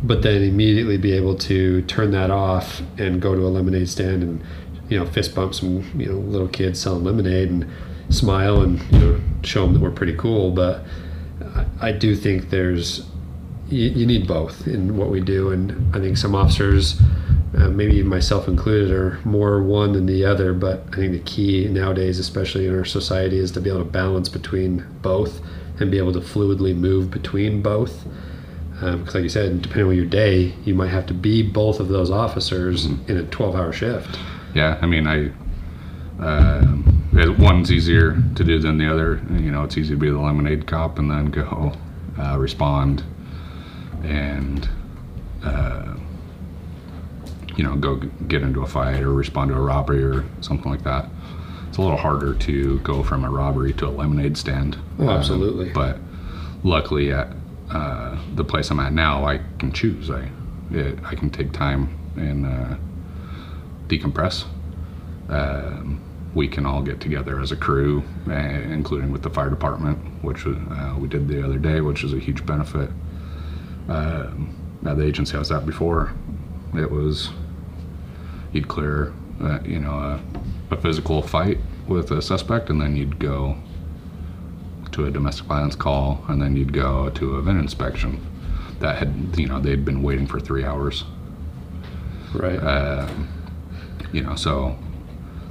but 0.02 0.22
then 0.22 0.42
immediately 0.42 0.98
be 0.98 1.12
able 1.12 1.36
to 1.36 1.80
turn 1.82 2.10
that 2.10 2.30
off 2.30 2.82
and 2.98 3.22
go 3.22 3.34
to 3.34 3.40
a 3.40 3.48
lemonade 3.48 3.88
stand 3.88 4.22
and 4.22 4.44
you 4.90 4.98
know 4.98 5.06
fist 5.06 5.34
bump 5.34 5.54
some 5.54 5.82
you 5.98 6.06
know 6.06 6.18
little 6.18 6.48
kids 6.48 6.78
selling 6.78 7.02
lemonade 7.02 7.48
and 7.48 7.66
smile 8.10 8.60
and 8.60 8.80
you 8.92 8.98
know 8.98 9.20
show 9.42 9.64
them 9.64 9.72
that 9.72 9.80
we're 9.80 9.90
pretty 9.90 10.14
cool. 10.16 10.50
But 10.50 10.84
I, 11.56 11.66
I 11.80 11.92
do 11.92 12.14
think 12.14 12.50
there's 12.50 13.06
you, 13.68 13.88
you 13.90 14.06
need 14.06 14.26
both 14.26 14.66
in 14.66 14.96
what 14.96 15.10
we 15.10 15.20
do, 15.20 15.50
and 15.50 15.94
I 15.94 16.00
think 16.00 16.16
some 16.16 16.34
officers, 16.34 17.00
uh, 17.56 17.68
maybe 17.68 18.02
myself 18.02 18.48
included, 18.48 18.90
are 18.90 19.18
more 19.24 19.62
one 19.62 19.92
than 19.92 20.06
the 20.06 20.24
other. 20.24 20.52
But 20.52 20.84
I 20.92 20.96
think 20.96 21.12
the 21.12 21.20
key 21.20 21.68
nowadays, 21.68 22.18
especially 22.18 22.66
in 22.66 22.74
our 22.76 22.84
society, 22.84 23.38
is 23.38 23.52
to 23.52 23.60
be 23.60 23.70
able 23.70 23.80
to 23.80 23.90
balance 23.90 24.28
between 24.28 24.84
both 25.02 25.40
and 25.80 25.90
be 25.90 25.98
able 25.98 26.12
to 26.12 26.20
fluidly 26.20 26.74
move 26.76 27.10
between 27.10 27.62
both. 27.62 28.04
Because, 28.80 29.14
like 29.14 29.22
you 29.22 29.28
said, 29.30 29.62
depending 29.62 29.86
on 29.88 29.96
your 29.96 30.04
day, 30.04 30.52
you 30.64 30.74
might 30.74 30.88
have 30.88 31.06
to 31.06 31.14
be 31.14 31.42
both 31.42 31.80
of 31.80 31.88
those 31.88 32.10
officers 32.10 32.84
in 32.86 33.16
a 33.18 33.22
12-hour 33.22 33.72
shift. 33.72 34.18
yeah. 34.54 34.78
I 34.82 34.86
mean, 34.86 35.06
I 35.06 35.30
um, 36.18 37.08
it- 37.14 37.38
one's 37.38 37.72
easier 37.72 38.16
to 38.34 38.44
do 38.44 38.58
than 38.58 38.78
the 38.78 38.86
other. 38.90 39.20
You 39.30 39.50
know, 39.50 39.64
it's 39.64 39.76
easy 39.78 39.94
to 39.94 40.00
be 40.00 40.10
the 40.10 40.18
lemonade 40.18 40.66
cop 40.66 40.98
and 40.98 41.10
then 41.10 41.26
go 41.30 41.72
uh, 42.18 42.36
respond 42.38 43.02
and 44.04 44.68
uh, 45.42 45.94
you 47.56 47.64
know 47.64 47.76
go 47.76 47.96
get 48.28 48.42
into 48.42 48.62
a 48.62 48.66
fight 48.66 49.00
or 49.02 49.12
respond 49.12 49.50
to 49.50 49.56
a 49.56 49.60
robbery 49.60 50.02
or 50.02 50.24
something 50.40 50.70
like 50.70 50.82
that. 50.84 51.06
It's 51.68 51.78
a 51.78 51.82
little 51.82 51.96
harder 51.96 52.34
to 52.34 52.78
go 52.80 53.02
from 53.02 53.24
a 53.24 53.30
robbery 53.30 53.72
to 53.74 53.88
a 53.88 53.90
lemonade 53.90 54.36
stand. 54.36 54.78
Oh, 54.98 55.08
Uh, 55.08 55.18
absolutely. 55.18 55.70
but 55.72 55.98
luckily, 56.62 57.12
at 57.12 57.28
uh, 57.70 58.16
the 58.36 58.44
place 58.44 58.70
I'm 58.70 58.78
at 58.78 58.92
now, 58.92 59.24
I 59.26 59.40
can 59.58 59.72
choose. 59.72 60.10
I 60.10 60.30
it, 60.70 60.98
I 61.04 61.14
can 61.14 61.30
take 61.30 61.52
time 61.52 61.88
and 62.16 62.46
uh, 62.46 62.76
decompress. 63.88 64.44
Um, 65.28 66.00
we 66.34 66.48
can 66.48 66.66
all 66.66 66.82
get 66.82 67.00
together 67.00 67.40
as 67.40 67.52
a 67.52 67.56
crew, 67.56 68.02
uh, 68.28 68.32
including 68.32 69.12
with 69.12 69.22
the 69.22 69.30
fire 69.30 69.50
department, 69.50 69.98
which 70.22 70.46
uh, 70.46 70.94
we 70.98 71.06
did 71.08 71.28
the 71.28 71.44
other 71.44 71.58
day, 71.58 71.80
which 71.80 72.02
is 72.04 72.12
a 72.12 72.18
huge 72.18 72.44
benefit. 72.44 72.90
Um, 73.88 74.54
at 74.86 74.96
the 74.96 75.04
agency 75.04 75.36
I 75.36 75.38
was 75.38 75.50
at 75.50 75.64
before, 75.66 76.12
it 76.74 76.90
was 76.90 77.30
you'd 78.52 78.68
clear, 78.68 79.12
uh, 79.42 79.58
you 79.64 79.78
know, 79.78 79.92
a, 79.92 80.20
a 80.70 80.76
physical 80.76 81.22
fight 81.22 81.58
with 81.88 82.10
a 82.10 82.22
suspect, 82.22 82.70
and 82.70 82.80
then 82.80 82.96
you'd 82.96 83.18
go 83.18 83.56
to 84.92 85.06
a 85.06 85.10
domestic 85.10 85.46
violence 85.46 85.74
call, 85.74 86.24
and 86.28 86.40
then 86.40 86.56
you'd 86.56 86.72
go 86.72 87.10
to 87.10 87.36
a 87.36 87.42
VIN 87.42 87.58
inspection. 87.58 88.24
That 88.80 88.96
had, 88.98 89.34
you 89.36 89.46
know, 89.46 89.60
they'd 89.60 89.84
been 89.84 90.02
waiting 90.02 90.26
for 90.26 90.40
three 90.40 90.64
hours 90.64 91.04
Right. 92.34 93.08
you 94.12 94.22
know 94.22 94.34
so 94.34 94.76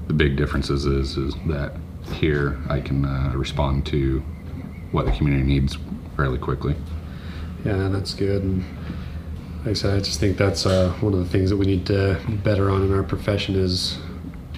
the 0.08 0.14
big 0.14 0.36
difference 0.36 0.70
is 0.70 0.86
is, 0.86 1.16
is 1.18 1.34
that 1.48 1.74
here 2.12 2.60
i 2.70 2.82
can 2.82 3.06
uh, 3.06 3.32
respond 3.36 3.86
to 3.86 4.20
what 4.92 5.06
the 5.06 5.12
community 5.14 5.46
needs 5.48 5.78
fairly 6.18 6.38
quickly 6.38 6.76
Yeah, 7.66 7.88
that's 7.90 8.14
good. 8.14 8.44
And 8.44 8.64
like 9.60 9.70
I 9.70 9.74
said, 9.74 9.96
I 9.96 10.00
just 10.00 10.20
think 10.20 10.38
that's 10.38 10.66
uh, 10.66 10.92
one 11.00 11.14
of 11.14 11.20
the 11.20 11.26
things 11.30 11.50
that 11.50 11.58
we 11.58 11.66
need 11.66 11.86
to 11.88 12.20
be 12.28 12.34
better 12.36 12.70
on 12.70 12.82
in 12.84 12.94
our 12.94 13.04
profession 13.04 13.56
is, 13.56 13.98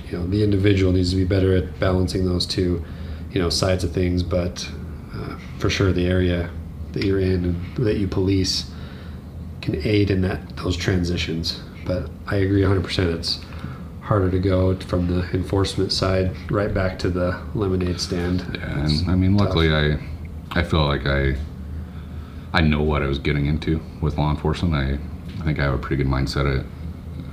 you 0.10 0.18
know, 0.18 0.26
the 0.28 0.44
individual 0.44 0.92
needs 0.92 1.12
to 1.12 1.16
be 1.16 1.26
better 1.26 1.56
at 1.56 1.80
balancing 1.80 2.26
those 2.26 2.46
two, 2.46 2.84
you 3.32 3.40
know, 3.42 3.50
sides 3.50 3.84
of 3.84 3.92
things. 3.92 4.24
But 4.24 4.68
uh, 5.14 5.38
for 5.60 5.70
sure, 5.70 5.92
the 5.94 6.08
area 6.08 6.50
that 6.94 7.04
you're 7.06 7.20
in 7.20 7.46
and 7.46 7.76
that 7.86 7.98
you 7.98 8.08
police 8.08 8.72
can 9.62 9.76
aid 9.86 10.10
in 10.10 10.22
that 10.22 10.56
those 10.58 10.76
transitions. 10.78 11.62
But 11.86 12.10
I 12.28 12.38
agree 12.38 12.62
100%. 12.62 13.14
It's 13.16 13.40
harder 14.02 14.30
to 14.32 14.40
go 14.40 14.76
from 14.78 15.08
the 15.08 15.28
enforcement 15.32 15.92
side 15.92 16.32
right 16.52 16.72
back 16.74 16.98
to 17.00 17.10
the 17.10 17.40
lemonade 17.56 18.00
stand. 18.00 18.42
yeah 18.60 18.84
It's 18.84 19.02
and 19.02 19.10
i 19.10 19.16
mean 19.16 19.36
tough. 19.36 19.48
luckily 19.48 19.74
i 19.74 19.98
i 20.52 20.62
feel 20.62 20.86
like 20.86 21.08
i 21.08 21.36
i 22.56 22.62
know 22.62 22.82
what 22.82 23.04
i 23.04 23.06
was 23.06 23.20
getting 23.20 23.46
into 23.46 23.82
with 24.02 24.18
law 24.18 24.32
enforcement. 24.32 24.74
I 24.74 24.98
i 25.40 25.44
think 25.46 25.60
i 25.60 25.64
have 25.64 25.74
a 25.74 25.78
pretty 25.78 26.02
good 26.02 26.12
mindset. 26.12 26.46
At 26.60 26.66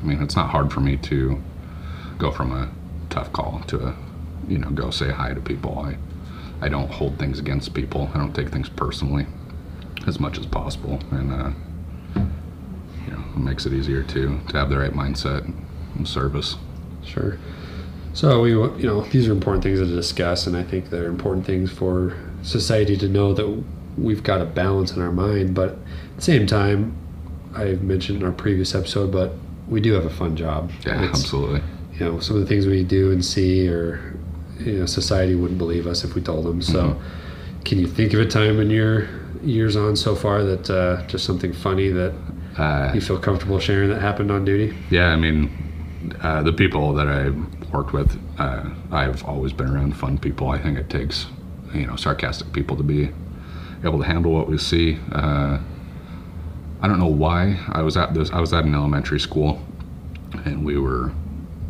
i 0.01 0.03
mean 0.05 0.21
it's 0.21 0.37
not 0.37 0.51
hard 0.51 0.73
for 0.73 0.81
me 0.81 0.97
to 0.99 1.41
go 2.19 2.31
from 2.31 2.53
a 2.53 2.71
tough 3.09 3.33
call 3.33 3.63
to 3.69 3.87
a 3.87 3.97
you 4.49 4.59
know 4.59 4.71
go 4.71 4.91
say 4.91 5.11
hi 5.11 5.33
to 5.33 5.41
people. 5.41 5.79
I 5.79 5.97
i 6.61 6.69
don't 6.69 6.91
hold 6.91 7.19
things 7.19 7.39
against 7.39 7.73
people. 7.73 8.11
I 8.15 8.19
don't 8.19 8.35
take 8.35 8.51
things 8.51 8.69
personally 8.69 9.27
as 10.07 10.19
much 10.19 10.39
as 10.39 10.47
possible. 10.47 10.99
And 11.13 11.33
uh 11.33 11.51
you 13.07 13.13
know 13.13 13.25
it 13.37 13.39
makes 13.39 13.65
it 13.65 13.73
easier 13.73 14.03
to 14.03 14.41
to 14.49 14.57
have 14.59 14.71
the 14.71 14.79
right 14.79 14.93
mindset 14.93 15.45
and 15.97 16.07
service. 16.07 16.57
Sure. 17.05 17.39
So 18.15 18.43
we, 18.43 18.51
you 18.51 18.87
know, 18.87 19.01
these 19.05 19.27
are 19.27 19.33
important 19.33 19.63
things 19.63 19.79
to 19.79 19.87
discuss, 19.87 20.47
and 20.47 20.55
I 20.55 20.63
think 20.63 20.91
they're 20.91 21.07
important 21.07 21.47
things 21.47 21.71
for 21.71 22.15
society 22.43 22.95
to 22.99 23.09
know 23.09 23.33
that 23.33 23.65
we've 23.97 24.23
got 24.23 24.41
a 24.41 24.45
balance 24.45 24.93
in 24.93 25.03
our 25.03 25.13
mind. 25.13 25.55
But 25.55 25.71
at 25.71 26.17
the 26.17 26.23
same 26.23 26.47
time, 26.47 26.97
I've 27.55 27.83
mentioned 27.83 28.21
in 28.21 28.27
our 28.27 28.33
previous 28.33 28.75
episode, 28.75 29.13
but 29.13 29.35
we 29.69 29.81
do 29.81 29.93
have 29.95 30.05
a 30.05 30.11
fun 30.11 30.37
job. 30.37 30.71
yeah 30.85 31.03
It's, 31.03 31.21
absolutely 31.21 31.63
You 31.99 32.07
know, 32.07 32.21
some 32.21 32.37
of 32.37 32.43
the 32.43 32.49
things 32.49 32.67
we 32.67 32.85
do 32.85 33.13
and 33.13 33.25
see, 33.25 33.69
or 33.69 34.17
you 34.61 34.81
know, 34.81 34.87
society 34.87 35.35
wouldn't 35.35 35.59
believe 35.59 35.87
us 35.87 36.05
if 36.05 36.15
we 36.15 36.21
told 36.21 36.47
them. 36.47 36.63
So, 36.63 37.01
can 37.65 37.79
you 37.79 37.87
think 37.87 38.13
of 38.13 38.21
a 38.21 38.27
time 38.27 38.61
in 38.61 38.71
your 38.71 39.09
years 39.43 39.77
on 39.77 39.97
so 39.97 40.15
far 40.15 40.43
that 40.45 40.71
uh, 40.71 41.07
just 41.07 41.25
something 41.25 41.53
funny 41.53 41.89
that 41.89 42.15
uh 42.59 42.93
you 42.95 43.01
feel 43.01 43.19
comfortable 43.19 43.59
sharing 43.59 43.89
that 43.91 44.01
happened 44.01 44.31
on 44.31 44.45
duty? 44.45 44.77
Yeah, 44.91 45.09
I 45.09 45.17
mean, 45.17 45.51
uh, 46.23 46.43
the 46.43 46.53
people 46.53 46.93
that 46.95 47.09
I've 47.09 47.73
worked 47.73 47.93
with, 47.93 48.19
uh, 48.39 48.69
I've 48.91 49.25
always 49.25 49.53
been 49.53 49.69
around 49.69 49.97
fun 49.97 50.19
people. 50.19 50.51
I 50.51 50.59
think 50.59 50.79
it 50.79 50.91
takes 50.91 51.27
you 51.75 51.87
know 51.87 51.97
sarcastic 51.97 52.53
people 52.53 52.77
to 52.77 52.83
be 52.83 53.11
able 53.85 53.99
to 53.99 54.05
handle 54.05 54.33
what 54.33 54.49
we 54.49 54.59
see. 54.59 54.99
Uh, 55.13 55.59
I 56.81 56.89
don't 56.89 56.99
know 56.99 57.07
why 57.07 57.59
I 57.69 57.83
was 57.83 57.97
at 57.97 58.15
this. 58.15 58.31
I 58.31 58.41
was 58.41 58.53
at 58.53 58.65
an 58.65 58.75
elementary 58.75 59.21
school, 59.21 59.61
and 60.45 60.65
we 60.65 60.79
were 60.79 61.13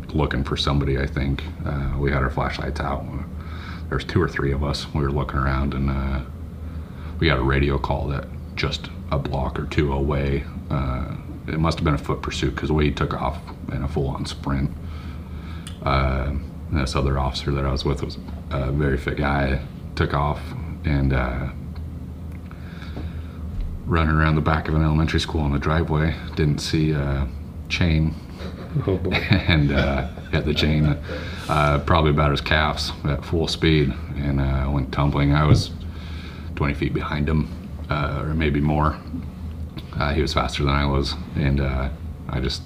looking 0.09 0.43
for 0.43 0.57
somebody. 0.57 0.99
I 0.99 1.07
think 1.07 1.43
uh, 1.65 1.95
we 1.97 2.11
had 2.11 2.21
our 2.21 2.29
flashlights 2.29 2.79
out. 2.79 3.05
There's 3.89 4.05
two 4.05 4.21
or 4.21 4.27
three 4.27 4.51
of 4.51 4.63
us. 4.63 4.91
We 4.93 5.01
were 5.01 5.11
looking 5.11 5.37
around, 5.37 5.73
and 5.73 5.89
uh, 5.89 6.21
we 7.19 7.27
got 7.27 7.37
a 7.37 7.43
radio 7.43 7.77
call 7.77 8.07
that 8.07 8.27
just 8.55 8.89
a 9.11 9.19
block 9.19 9.59
or 9.59 9.65
two 9.65 9.93
away. 9.93 10.45
Uh, 10.69 11.15
it 11.47 11.59
must 11.59 11.77
have 11.77 11.85
been 11.85 11.93
a 11.93 11.99
foot 11.99 12.21
pursuit 12.21 12.55
because 12.55 12.69
he 12.69 12.91
took 12.91 13.13
off 13.13 13.37
in 13.71 13.83
a 13.83 13.87
full-on 13.87 14.25
sprint. 14.25 14.71
Uh, 15.83 16.33
this 16.71 16.95
other 16.95 17.19
officer 17.19 17.51
that 17.51 17.65
I 17.65 17.71
was 17.71 17.85
with 17.85 18.01
was 18.01 18.17
a 18.49 18.71
very 18.71 18.97
fit 18.97 19.17
guy. 19.17 19.61
Took 19.95 20.13
off 20.13 20.41
and 20.85 21.13
uh, 21.13 21.49
running 23.85 24.15
around 24.15 24.35
the 24.35 24.41
back 24.41 24.67
of 24.67 24.75
an 24.75 24.83
elementary 24.83 25.19
school 25.19 25.45
in 25.45 25.51
the 25.51 25.59
driveway. 25.59 26.15
Didn't 26.35 26.59
see 26.59 26.91
a 26.91 27.27
chain, 27.69 28.15
Oh 28.87 28.97
boy. 28.97 29.11
and 29.29 29.71
uh, 29.71 30.07
had 30.31 30.45
the 30.45 30.53
chain 30.53 30.85
uh, 31.47 31.79
probably 31.85 32.11
about 32.11 32.31
his 32.31 32.41
calves 32.41 32.91
at 33.05 33.23
full 33.23 33.47
speed, 33.47 33.93
and 34.17 34.39
uh, 34.39 34.69
went 34.71 34.91
tumbling. 34.91 35.33
I 35.33 35.45
was 35.45 35.71
20 36.55 36.73
feet 36.73 36.93
behind 36.93 37.29
him, 37.29 37.49
uh, 37.89 38.23
or 38.23 38.33
maybe 38.33 38.59
more. 38.59 38.97
Uh, 39.93 40.13
he 40.13 40.21
was 40.21 40.33
faster 40.33 40.63
than 40.63 40.73
I 40.73 40.85
was, 40.85 41.13
and 41.35 41.59
uh, 41.61 41.89
I 42.29 42.39
just 42.39 42.63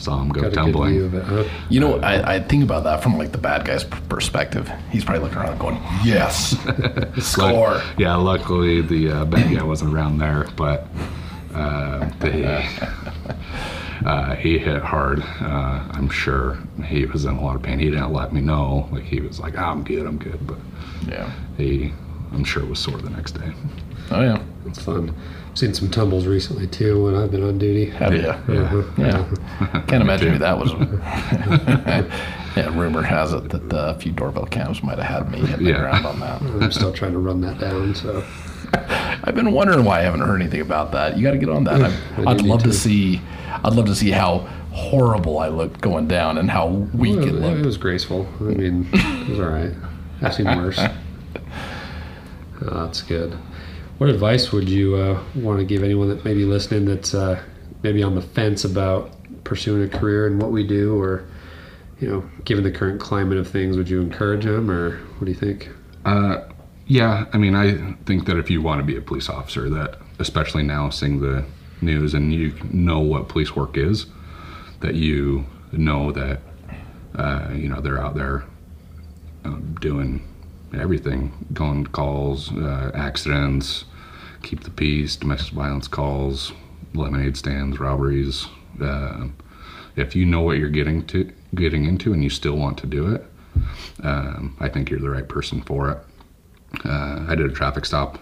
saw 0.00 0.20
him 0.20 0.30
go 0.30 0.40
Got 0.42 0.52
tumbling. 0.54 0.92
view 0.94 1.04
of 1.04 1.14
it, 1.14 1.22
huh? 1.24 1.44
You 1.68 1.80
know, 1.80 2.00
I, 2.00 2.34
I 2.36 2.40
think 2.40 2.64
about 2.64 2.84
that 2.84 3.02
from 3.02 3.16
like 3.18 3.32
the 3.32 3.38
bad 3.38 3.64
guy's 3.64 3.84
perspective. 3.84 4.68
He's 4.90 5.04
probably 5.04 5.22
looking 5.24 5.38
around 5.38 5.58
going, 5.58 5.76
"Yes, 6.04 6.56
score." 7.20 7.80
Yeah, 7.98 8.16
luckily 8.16 8.80
the 8.80 9.10
uh, 9.10 9.24
bad 9.26 9.54
guy 9.56 9.62
wasn't 9.62 9.94
around 9.94 10.18
there, 10.18 10.46
but 10.56 10.86
uh, 11.54 12.08
they, 12.20 12.44
uh, 14.04 14.34
he 14.36 14.58
hit 14.58 14.82
hard. 14.82 15.20
Uh, 15.40 15.84
I'm 15.92 16.08
sure 16.08 16.58
he 16.84 17.04
was 17.06 17.24
in 17.24 17.34
a 17.36 17.40
lot 17.44 17.56
of 17.56 17.62
pain. 17.62 17.78
He 17.78 17.90
didn't 17.90 18.12
let 18.12 18.32
me 18.32 18.40
know. 18.40 18.88
Like 18.92 19.04
he 19.04 19.20
was 19.20 19.38
like, 19.40 19.54
oh, 19.58 19.62
"I'm 19.64 19.84
good, 19.84 20.06
I'm 20.06 20.18
good," 20.18 20.46
but 20.46 20.56
Yeah. 21.06 21.30
he, 21.56 21.92
I'm 22.32 22.44
sure, 22.44 22.64
was 22.64 22.78
sore 22.78 22.98
the 22.98 23.10
next 23.10 23.32
day. 23.32 23.52
Oh 24.10 24.22
yeah. 24.22 24.42
It's 24.66 24.82
fun. 24.82 25.14
Seen 25.54 25.74
some 25.74 25.90
tumbles 25.90 26.26
recently 26.26 26.66
too 26.68 27.04
when 27.04 27.14
I've 27.16 27.30
been 27.30 27.42
on 27.42 27.58
duty. 27.58 27.86
Have 27.90 28.14
you? 28.14 28.28
Uh-huh. 28.28 28.82
Yeah. 28.96 29.80
Can't 29.88 30.02
imagine 30.02 30.32
who 30.32 30.38
that 30.38 30.56
was. 30.58 30.72
yeah. 32.56 32.78
Rumor 32.78 33.02
has 33.02 33.32
it 33.32 33.48
that 33.50 33.72
uh, 33.72 33.94
a 33.96 33.98
few 33.98 34.12
doorbell 34.12 34.46
cams 34.46 34.82
might 34.82 34.98
have 34.98 35.24
had 35.24 35.30
me 35.32 35.40
hitting 35.40 35.64
the 35.66 35.72
Yeah. 35.72 35.80
ground 35.80 36.06
on 36.06 36.20
that. 36.20 36.40
I'm 36.62 36.72
still 36.72 36.92
trying 36.92 37.12
to 37.12 37.18
run 37.18 37.40
that 37.42 37.58
down. 37.58 37.94
So 37.94 38.24
I've 38.72 39.34
been 39.34 39.52
wondering 39.52 39.84
why 39.84 39.98
I 39.98 40.02
haven't 40.02 40.20
heard 40.20 40.40
anything 40.40 40.60
about 40.60 40.92
that. 40.92 41.16
You 41.18 41.24
got 41.24 41.32
to 41.32 41.38
get 41.38 41.48
on 41.48 41.64
that. 41.64 41.80
I 42.18 42.30
I'd 42.30 42.42
love 42.42 42.62
to 42.62 42.68
to. 42.70 42.72
see. 42.74 43.20
I'd 43.64 43.74
love 43.74 43.86
to 43.86 43.94
see 43.96 44.12
how 44.12 44.48
horrible 44.72 45.40
I 45.40 45.48
looked 45.48 45.80
going 45.80 46.06
down 46.06 46.38
and 46.38 46.48
how 46.48 46.68
weak 46.68 47.16
Well, 47.16 47.24
it 47.26 47.28
it, 47.28 47.34
looked. 47.34 47.66
was 47.66 47.76
graceful. 47.76 48.28
I 48.38 48.44
mean, 48.44 48.88
it 48.92 49.28
was 49.30 49.40
all 49.40 49.46
right. 49.46 49.72
I've 50.22 50.34
seen 50.34 50.46
worse. 50.46 50.80
Oh, 52.62 52.84
that's 52.84 53.00
good. 53.00 53.38
What 54.00 54.08
advice 54.08 54.50
would 54.50 54.66
you 54.66 54.96
uh, 54.96 55.22
want 55.34 55.58
to 55.58 55.64
give 55.66 55.84
anyone 55.84 56.08
that 56.08 56.24
may 56.24 56.32
be 56.32 56.46
listening 56.46 56.86
that's 56.86 57.12
uh, 57.12 57.38
maybe 57.82 58.02
on 58.02 58.14
the 58.14 58.22
fence 58.22 58.64
about 58.64 59.14
pursuing 59.44 59.82
a 59.82 59.88
career 59.88 60.26
in 60.26 60.38
what 60.38 60.52
we 60.52 60.66
do, 60.66 60.98
or 60.98 61.26
you 61.98 62.08
know, 62.08 62.24
given 62.46 62.64
the 62.64 62.70
current 62.70 62.98
climate 62.98 63.36
of 63.36 63.46
things, 63.46 63.76
would 63.76 63.90
you 63.90 64.00
encourage 64.00 64.46
them, 64.46 64.70
or 64.70 64.96
what 65.18 65.26
do 65.26 65.30
you 65.30 65.36
think? 65.36 65.68
Uh, 66.06 66.38
yeah, 66.86 67.26
I 67.34 67.36
mean, 67.36 67.54
I 67.54 67.94
think 68.06 68.24
that 68.24 68.38
if 68.38 68.48
you 68.48 68.62
want 68.62 68.80
to 68.80 68.86
be 68.86 68.96
a 68.96 69.02
police 69.02 69.28
officer, 69.28 69.68
that 69.68 69.98
especially 70.18 70.62
now 70.62 70.88
seeing 70.88 71.20
the 71.20 71.44
news 71.82 72.14
and 72.14 72.32
you 72.32 72.54
know 72.72 73.00
what 73.00 73.28
police 73.28 73.54
work 73.54 73.76
is, 73.76 74.06
that 74.80 74.94
you 74.94 75.44
know 75.72 76.10
that 76.12 76.40
uh, 77.16 77.50
you 77.52 77.68
know 77.68 77.82
they're 77.82 78.00
out 78.00 78.14
there 78.14 78.44
um, 79.44 79.76
doing 79.78 80.26
everything, 80.72 81.46
going 81.52 81.86
calls, 81.88 82.50
uh, 82.56 82.92
accidents, 82.94 83.84
keep 84.42 84.64
the 84.64 84.70
peace, 84.70 85.16
domestic 85.16 85.54
violence 85.54 85.88
calls, 85.88 86.52
lemonade 86.94 87.36
stands, 87.36 87.78
robberies. 87.78 88.46
Uh, 88.80 89.28
if 89.96 90.14
you 90.16 90.24
know 90.24 90.40
what 90.40 90.58
you're 90.58 90.70
getting 90.70 91.06
to 91.06 91.30
getting 91.54 91.84
into 91.84 92.12
and 92.12 92.22
you 92.22 92.30
still 92.30 92.56
want 92.56 92.78
to 92.78 92.86
do 92.86 93.12
it, 93.12 93.24
um, 94.02 94.56
I 94.60 94.68
think 94.68 94.90
you're 94.90 95.00
the 95.00 95.10
right 95.10 95.28
person 95.28 95.62
for 95.62 95.90
it. 95.90 95.98
Uh, 96.84 97.26
I 97.28 97.34
did 97.34 97.50
a 97.50 97.54
traffic 97.54 97.84
stop 97.84 98.18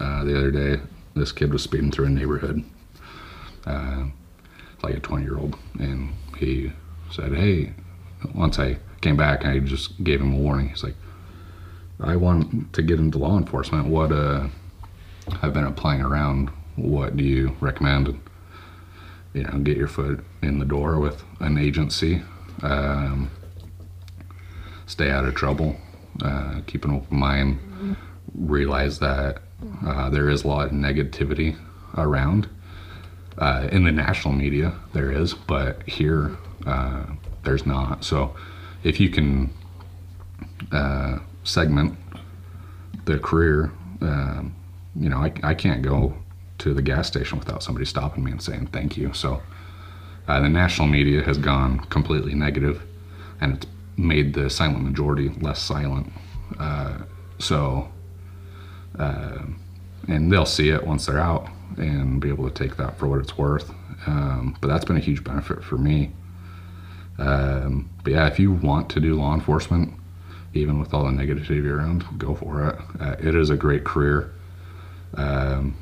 uh, 0.00 0.24
the 0.24 0.36
other 0.36 0.50
day. 0.50 0.80
This 1.14 1.32
kid 1.32 1.52
was 1.52 1.62
speeding 1.62 1.90
through 1.90 2.06
a 2.06 2.10
neighborhood, 2.10 2.62
uh, 3.64 4.04
like 4.82 4.94
a 4.94 5.00
20 5.00 5.24
year 5.24 5.38
old, 5.38 5.56
and 5.78 6.12
he 6.38 6.72
said, 7.10 7.32
Hey, 7.32 7.72
once 8.34 8.58
I 8.58 8.78
came 9.00 9.16
back, 9.16 9.44
I 9.46 9.58
just 9.60 10.02
gave 10.04 10.20
him 10.20 10.34
a 10.34 10.36
warning. 10.36 10.68
He's 10.68 10.84
like, 10.84 10.96
I 12.00 12.16
want 12.16 12.74
to 12.74 12.82
get 12.82 12.98
into 12.98 13.18
law 13.18 13.38
enforcement. 13.38 13.88
What, 13.88 14.12
uh, 14.12 14.48
I've 15.42 15.52
been 15.52 15.64
applying 15.64 16.02
around. 16.02 16.50
What 16.76 17.16
do 17.16 17.24
you 17.24 17.56
recommend? 17.60 18.20
You 19.32 19.44
know, 19.44 19.58
get 19.58 19.76
your 19.76 19.88
foot 19.88 20.24
in 20.42 20.58
the 20.58 20.64
door 20.64 20.98
with 20.98 21.22
an 21.40 21.58
agency. 21.58 22.22
Um, 22.62 23.30
stay 24.86 25.10
out 25.10 25.24
of 25.24 25.34
trouble, 25.34 25.76
uh, 26.22 26.60
keep 26.66 26.84
an 26.84 26.92
open 26.92 27.18
mind, 27.18 27.96
realize 28.34 28.98
that 29.00 29.42
uh, 29.84 30.10
there 30.10 30.28
is 30.28 30.44
a 30.44 30.48
lot 30.48 30.66
of 30.66 30.72
negativity 30.72 31.58
around. 31.96 32.48
Uh, 33.38 33.68
in 33.70 33.84
the 33.84 33.92
national 33.92 34.32
media, 34.32 34.72
there 34.94 35.12
is, 35.12 35.34
but 35.34 35.82
here, 35.82 36.36
uh, 36.66 37.04
there's 37.44 37.66
not. 37.66 38.02
So, 38.02 38.34
if 38.82 38.98
you 38.98 39.10
can 39.10 39.50
uh, 40.72 41.18
segment 41.44 41.98
the 43.04 43.18
career, 43.18 43.70
um, 44.00 44.54
you 44.98 45.08
know, 45.08 45.18
I, 45.18 45.32
I 45.42 45.54
can't 45.54 45.82
go 45.82 46.14
to 46.58 46.72
the 46.72 46.82
gas 46.82 47.06
station 47.06 47.38
without 47.38 47.62
somebody 47.62 47.84
stopping 47.84 48.24
me 48.24 48.32
and 48.32 48.42
saying 48.42 48.68
thank 48.68 48.96
you. 48.96 49.12
So, 49.12 49.42
uh, 50.28 50.40
the 50.40 50.48
national 50.48 50.88
media 50.88 51.22
has 51.22 51.38
gone 51.38 51.80
completely 51.80 52.34
negative, 52.34 52.82
and 53.40 53.54
it's 53.54 53.66
made 53.96 54.34
the 54.34 54.50
silent 54.50 54.82
majority 54.82 55.28
less 55.40 55.60
silent. 55.60 56.12
Uh, 56.58 56.98
so, 57.38 57.88
uh, 58.98 59.42
and 60.08 60.32
they'll 60.32 60.46
see 60.46 60.70
it 60.70 60.86
once 60.86 61.06
they're 61.06 61.20
out 61.20 61.48
and 61.76 62.20
be 62.20 62.28
able 62.28 62.48
to 62.48 62.54
take 62.54 62.76
that 62.76 62.98
for 62.98 63.06
what 63.06 63.20
it's 63.20 63.36
worth. 63.36 63.70
Um, 64.06 64.56
but 64.60 64.68
that's 64.68 64.84
been 64.84 64.96
a 64.96 65.00
huge 65.00 65.24
benefit 65.24 65.62
for 65.64 65.76
me. 65.76 66.12
Um, 67.18 67.90
but 68.04 68.12
yeah, 68.12 68.26
if 68.26 68.38
you 68.38 68.52
want 68.52 68.90
to 68.90 69.00
do 69.00 69.14
law 69.14 69.34
enforcement, 69.34 69.94
even 70.54 70.78
with 70.78 70.94
all 70.94 71.04
the 71.04 71.10
negativity 71.10 71.70
around, 71.70 72.04
go 72.18 72.34
for 72.34 72.68
it. 72.68 73.00
Uh, 73.00 73.16
it 73.18 73.34
is 73.34 73.50
a 73.50 73.56
great 73.56 73.84
career. 73.84 74.32
Um, 75.16 75.76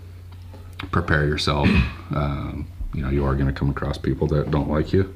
prepare 0.91 1.27
yourself. 1.27 1.69
Um, 2.15 2.67
you 2.93 3.03
know, 3.03 3.11
you 3.11 3.25
are 3.25 3.35
going 3.35 3.47
to 3.47 3.53
come 3.53 3.71
across 3.71 3.99
people 3.99 4.27
that 4.29 4.51
don't 4.51 4.71
like 4.71 4.93
you 4.93 5.15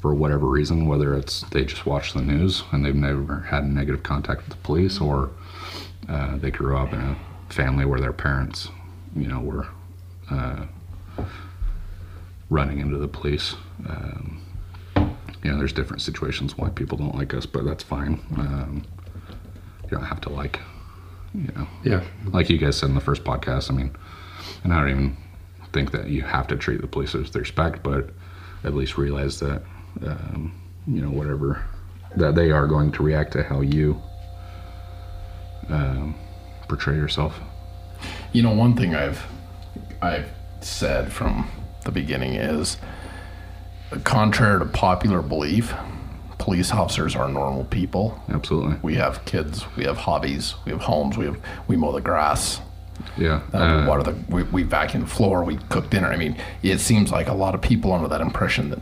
for 0.00 0.14
whatever 0.14 0.46
reason, 0.46 0.86
whether 0.86 1.14
it's 1.14 1.42
they 1.50 1.64
just 1.64 1.86
watch 1.86 2.14
the 2.14 2.22
news 2.22 2.64
and 2.72 2.84
they've 2.84 2.94
never 2.94 3.40
had 3.40 3.64
negative 3.64 4.02
contact 4.02 4.40
with 4.42 4.50
the 4.50 4.62
police, 4.62 5.00
or 5.00 5.30
uh, 6.08 6.36
they 6.38 6.50
grew 6.50 6.76
up 6.76 6.92
in 6.92 7.00
a 7.00 7.16
family 7.52 7.84
where 7.84 8.00
their 8.00 8.12
parents, 8.12 8.68
you 9.14 9.28
know, 9.28 9.40
were 9.40 9.68
uh, 10.30 10.66
running 12.48 12.80
into 12.80 12.98
the 12.98 13.08
police. 13.08 13.54
Um, 13.88 14.42
you 14.96 15.50
know, 15.50 15.58
there's 15.58 15.72
different 15.72 16.02
situations 16.02 16.58
why 16.58 16.68
people 16.70 16.98
don't 16.98 17.14
like 17.14 17.32
us, 17.34 17.46
but 17.46 17.64
that's 17.64 17.82
fine. 17.82 18.20
Um, 18.36 18.84
you 19.84 19.90
don't 19.90 20.04
have 20.04 20.20
to 20.22 20.28
like, 20.30 20.60
you 21.34 21.50
know, 21.54 21.66
Yeah, 21.84 22.02
like 22.26 22.50
you 22.50 22.58
guys 22.58 22.76
said 22.76 22.88
in 22.88 22.94
the 22.94 23.00
first 23.00 23.24
podcast. 23.24 23.70
I 23.70 23.74
mean, 23.74 23.94
and 24.64 24.72
I 24.72 24.80
don't 24.80 24.90
even 24.90 25.16
think 25.72 25.92
that 25.92 26.08
you 26.08 26.22
have 26.22 26.46
to 26.48 26.56
treat 26.56 26.80
the 26.80 26.86
police 26.86 27.14
with 27.14 27.34
respect, 27.34 27.82
but 27.82 28.10
at 28.64 28.74
least 28.74 28.98
realize 28.98 29.38
that, 29.40 29.62
um, 30.04 30.52
you 30.86 31.00
know, 31.00 31.10
whatever 31.10 31.64
that 32.16 32.34
they 32.34 32.50
are 32.50 32.66
going 32.66 32.90
to 32.92 33.02
react 33.02 33.32
to 33.32 33.42
how 33.42 33.60
you 33.60 34.00
um, 35.68 36.14
portray 36.68 36.96
yourself. 36.96 37.38
You 38.32 38.42
know, 38.42 38.52
one 38.52 38.74
thing 38.74 38.94
I've 38.94 39.24
I've 40.02 40.28
said 40.60 41.12
from 41.12 41.48
the 41.84 41.92
beginning 41.92 42.34
is, 42.34 42.76
contrary 44.04 44.58
to 44.58 44.66
popular 44.66 45.22
belief, 45.22 45.74
police 46.40 46.72
officers 46.72 47.14
are 47.14 47.28
normal 47.28 47.64
people. 47.64 48.20
Absolutely. 48.28 48.76
We 48.82 48.94
have 48.96 49.24
kids, 49.24 49.64
we 49.76 49.84
have 49.84 49.98
hobbies, 49.98 50.54
we 50.64 50.72
have 50.72 50.80
homes, 50.80 51.16
we 51.16 51.26
have 51.26 51.36
we 51.68 51.76
mow 51.76 51.92
the 51.92 52.00
grass, 52.00 52.60
Yeah. 53.16 53.42
uh, 53.54 53.58
Uh, 53.58 53.80
we 53.82 53.86
water 53.88 54.02
the, 54.02 54.14
we, 54.34 54.42
we 54.44 54.62
vacuum 54.64 55.02
the 55.04 55.08
floor, 55.08 55.44
we 55.44 55.58
cook 55.68 55.90
dinner. 55.90 56.08
I 56.08 56.16
mean, 56.16 56.36
it 56.62 56.78
seems 56.80 57.12
like 57.12 57.28
a 57.28 57.34
lot 57.34 57.54
of 57.54 57.60
people 57.60 57.92
under 57.92 58.08
that 58.08 58.20
impression 58.20 58.70
that, 58.70 58.80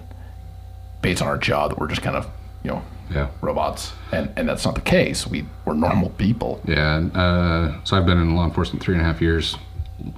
based 1.03 1.21
on 1.21 1.29
our 1.29 1.37
job, 1.39 1.71
that 1.71 1.79
we're 1.79 1.89
just 1.89 2.03
kind 2.03 2.17
of 2.17 2.27
you 2.65 2.71
know 2.71 2.83
yeah. 3.11 3.29
robots 3.41 3.93
and 4.13 4.31
and 4.37 4.49
that's 4.49 4.65
not 4.65 4.75
the 4.75 4.81
case. 4.81 5.27
We 5.27 5.45
we're 5.65 5.75
normal 5.75 6.11
people. 6.11 6.61
Yeah. 6.65 6.97
Uh, 7.15 7.81
so 7.85 7.97
I've 7.97 8.07
been 8.07 8.19
in 8.19 8.35
law 8.37 8.45
enforcement 8.45 8.83
three 8.83 8.95
and 8.95 9.03
a 9.03 9.05
half 9.05 9.21
years 9.21 9.57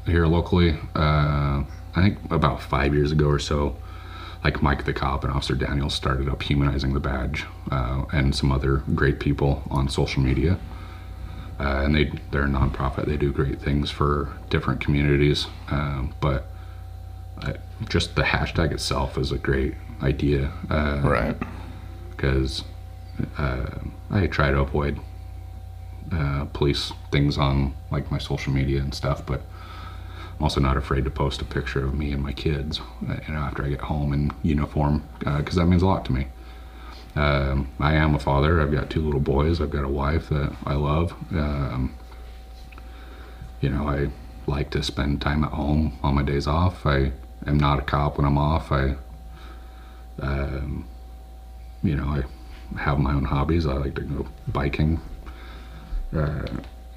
here 0.07 0.27
locally. 0.27 0.77
Uh, 0.95 1.65
I 1.97 2.03
think 2.03 2.19
about 2.31 2.63
five 2.63 2.95
years 2.95 3.13
ago 3.13 3.27
or 3.27 3.39
so, 3.39 3.77
like 4.45 4.63
Mike 4.63 4.85
the 4.85 4.93
cop 4.93 5.23
and 5.25 5.33
Officer 5.33 5.55
Daniels 5.55 5.95
started 5.95 6.29
up 6.29 6.43
humanizing 6.43 6.95
the 6.95 7.01
badge, 7.01 7.45
uh, 7.71 8.05
and 8.13 8.35
some 8.35 8.51
other 8.53 8.79
great 8.95 9.21
people 9.21 9.63
on 9.71 9.89
social 9.89 10.23
media. 10.23 10.59
Uh, 11.59 11.83
and 11.85 11.95
they 11.95 12.11
they're 12.31 12.45
a 12.45 12.49
nonprofit. 12.49 13.05
They 13.07 13.19
do 13.19 13.33
great 13.33 13.61
things 13.61 13.91
for 13.91 14.33
different 14.49 14.81
communities. 14.81 15.47
Um, 15.71 16.15
but 16.21 16.47
I, 17.43 17.55
just 17.89 18.17
the 18.17 18.23
hashtag 18.23 18.73
itself 18.73 19.19
is 19.19 19.31
a 19.33 19.39
great 19.39 19.75
idea. 20.03 20.51
Uh, 20.71 21.01
Right. 21.05 21.37
because 22.11 22.65
uh, 23.37 23.67
I 24.11 24.27
try 24.27 24.51
to 24.51 24.61
avoid 24.61 24.99
uh, 26.13 26.47
police 26.55 26.93
things 27.13 27.37
on 27.37 27.75
like 27.91 28.11
my 28.11 28.19
social 28.19 28.53
media 28.53 28.81
and 28.81 28.95
stuff, 28.95 29.25
but 29.27 29.43
I'm 30.41 30.45
also 30.45 30.61
not 30.61 30.79
afraid 30.79 31.05
to 31.05 31.11
post 31.11 31.43
a 31.43 31.45
picture 31.45 31.85
of 31.85 31.93
me 31.93 32.13
and 32.13 32.23
my 32.23 32.33
kids, 32.33 32.81
uh, 33.07 33.17
you 33.29 33.35
know, 33.35 33.41
after 33.41 33.63
I 33.63 33.69
get 33.69 33.83
home 33.83 34.15
in 34.15 34.31
uniform, 34.43 35.07
because 35.19 35.57
that 35.57 35.67
means 35.67 35.83
a 35.83 35.87
lot 35.87 36.07
to 36.07 36.13
me. 36.13 36.29
Um, 37.15 37.69
I 37.79 37.93
am 37.97 38.15
a 38.15 38.19
father. 38.19 38.59
I've 38.59 38.73
got 38.73 38.89
two 38.89 39.05
little 39.05 39.21
boys. 39.21 39.61
I've 39.61 39.69
got 39.69 39.85
a 39.85 39.89
wife 39.89 40.31
that 40.31 40.57
I 40.65 40.77
love. 40.77 41.13
Um, 41.33 41.95
you 43.61 43.69
know, 43.69 43.87
I 43.87 44.09
like 44.47 44.71
to 44.71 44.83
spend 44.83 45.21
time 45.21 45.45
at 45.45 45.53
home 45.53 45.99
on 46.03 46.15
my 46.15 46.23
days 46.23 46.47
off. 46.47 46.87
I 46.87 47.13
am 47.47 47.61
not 47.61 47.79
a 47.79 47.83
cop 47.83 48.17
when 48.17 48.25
I'm 48.25 48.39
off. 48.39 48.73
I 48.73 48.97
um, 50.23 50.89
you 51.83 51.97
know, 51.97 52.05
I 52.07 52.79
have 52.81 52.99
my 52.99 53.13
own 53.13 53.25
hobbies. 53.25 53.67
I 53.67 53.75
like 53.75 53.95
to 53.97 54.01
go 54.01 54.27
biking, 54.49 55.03
uh, 56.17 56.47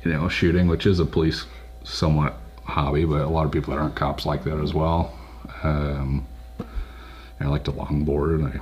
you 0.06 0.14
know, 0.14 0.30
shooting, 0.30 0.70
which 0.70 0.86
is 0.86 1.02
a 1.02 1.06
police 1.06 1.46
somewhat 1.84 2.38
hobby, 2.66 3.06
but 3.06 3.22
a 3.22 3.28
lot 3.28 3.46
of 3.46 3.52
people 3.52 3.74
that 3.74 3.80
aren't 3.80 3.96
cops 3.96 4.26
like 4.26 4.44
that 4.44 4.60
as 4.60 4.74
well. 4.74 5.18
Um, 5.64 6.26
I 7.40 7.48
like 7.48 7.64
to 7.66 7.72
longboard. 7.72 8.56
I, 8.56 8.62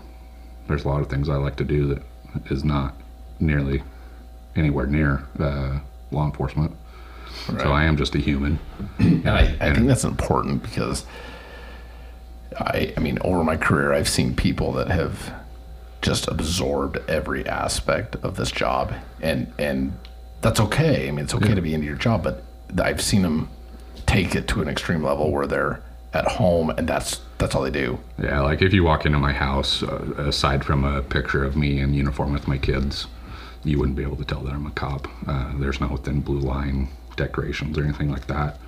there's 0.67 0.85
a 0.85 0.87
lot 0.87 1.01
of 1.01 1.09
things 1.09 1.29
I 1.29 1.35
like 1.35 1.55
to 1.57 1.63
do 1.63 1.87
that 1.87 2.03
is 2.49 2.63
not 2.63 2.95
nearly 3.39 3.83
anywhere 4.55 4.87
near 4.87 5.23
uh, 5.39 5.79
law 6.11 6.25
enforcement. 6.25 6.75
So 7.47 7.71
I 7.71 7.85
am 7.85 7.97
just 7.97 8.15
a 8.15 8.19
human. 8.19 8.59
And 8.99 9.29
I, 9.29 9.55
I 9.59 9.73
think 9.73 9.87
that's 9.87 10.03
important 10.03 10.63
because 10.63 11.05
I 12.57 12.93
I 12.97 12.99
mean 12.99 13.19
over 13.21 13.43
my 13.43 13.55
career 13.55 13.93
I've 13.93 14.09
seen 14.09 14.35
people 14.35 14.71
that 14.73 14.89
have 14.89 15.33
just 16.01 16.27
absorbed 16.27 16.97
every 17.07 17.47
aspect 17.47 18.15
of 18.17 18.35
this 18.35 18.51
job 18.51 18.93
and 19.21 19.51
and 19.57 19.93
that's 20.41 20.59
okay. 20.59 21.07
I 21.07 21.11
mean 21.11 21.23
it's 21.23 21.35
okay 21.35 21.53
to 21.53 21.61
be 21.61 21.73
into 21.73 21.85
your 21.85 21.95
job, 21.95 22.23
but 22.23 22.43
I've 22.81 23.01
seen 23.01 23.21
them 23.21 23.49
take 24.05 24.35
it 24.35 24.47
to 24.49 24.61
an 24.61 24.67
extreme 24.67 25.03
level 25.03 25.31
where 25.31 25.47
they're 25.47 25.81
at 26.13 26.27
home 26.27 26.69
and 26.71 26.87
that's 26.87 27.21
that's 27.37 27.55
all 27.55 27.61
they 27.63 27.71
do. 27.71 27.99
Yeah, 28.21 28.41
like 28.41 28.61
if 28.61 28.73
you 28.73 28.83
walk 28.83 29.05
into 29.05 29.17
my 29.17 29.33
house, 29.33 29.81
uh, 29.83 30.13
aside 30.17 30.63
from 30.63 30.83
a 30.83 31.01
picture 31.01 31.43
of 31.43 31.55
me 31.55 31.79
in 31.79 31.93
uniform 31.93 32.33
with 32.33 32.47
my 32.47 32.57
kids, 32.57 33.07
you 33.63 33.79
wouldn't 33.79 33.97
be 33.97 34.03
able 34.03 34.17
to 34.17 34.25
tell 34.25 34.41
that 34.41 34.53
I'm 34.53 34.65
a 34.67 34.71
cop. 34.71 35.07
Uh, 35.27 35.53
there's 35.57 35.81
no 35.81 35.97
thin 35.97 36.21
blue 36.21 36.39
line 36.39 36.89
decorations 37.15 37.77
or 37.77 37.83
anything 37.83 38.11
like 38.11 38.27
that. 38.27 38.59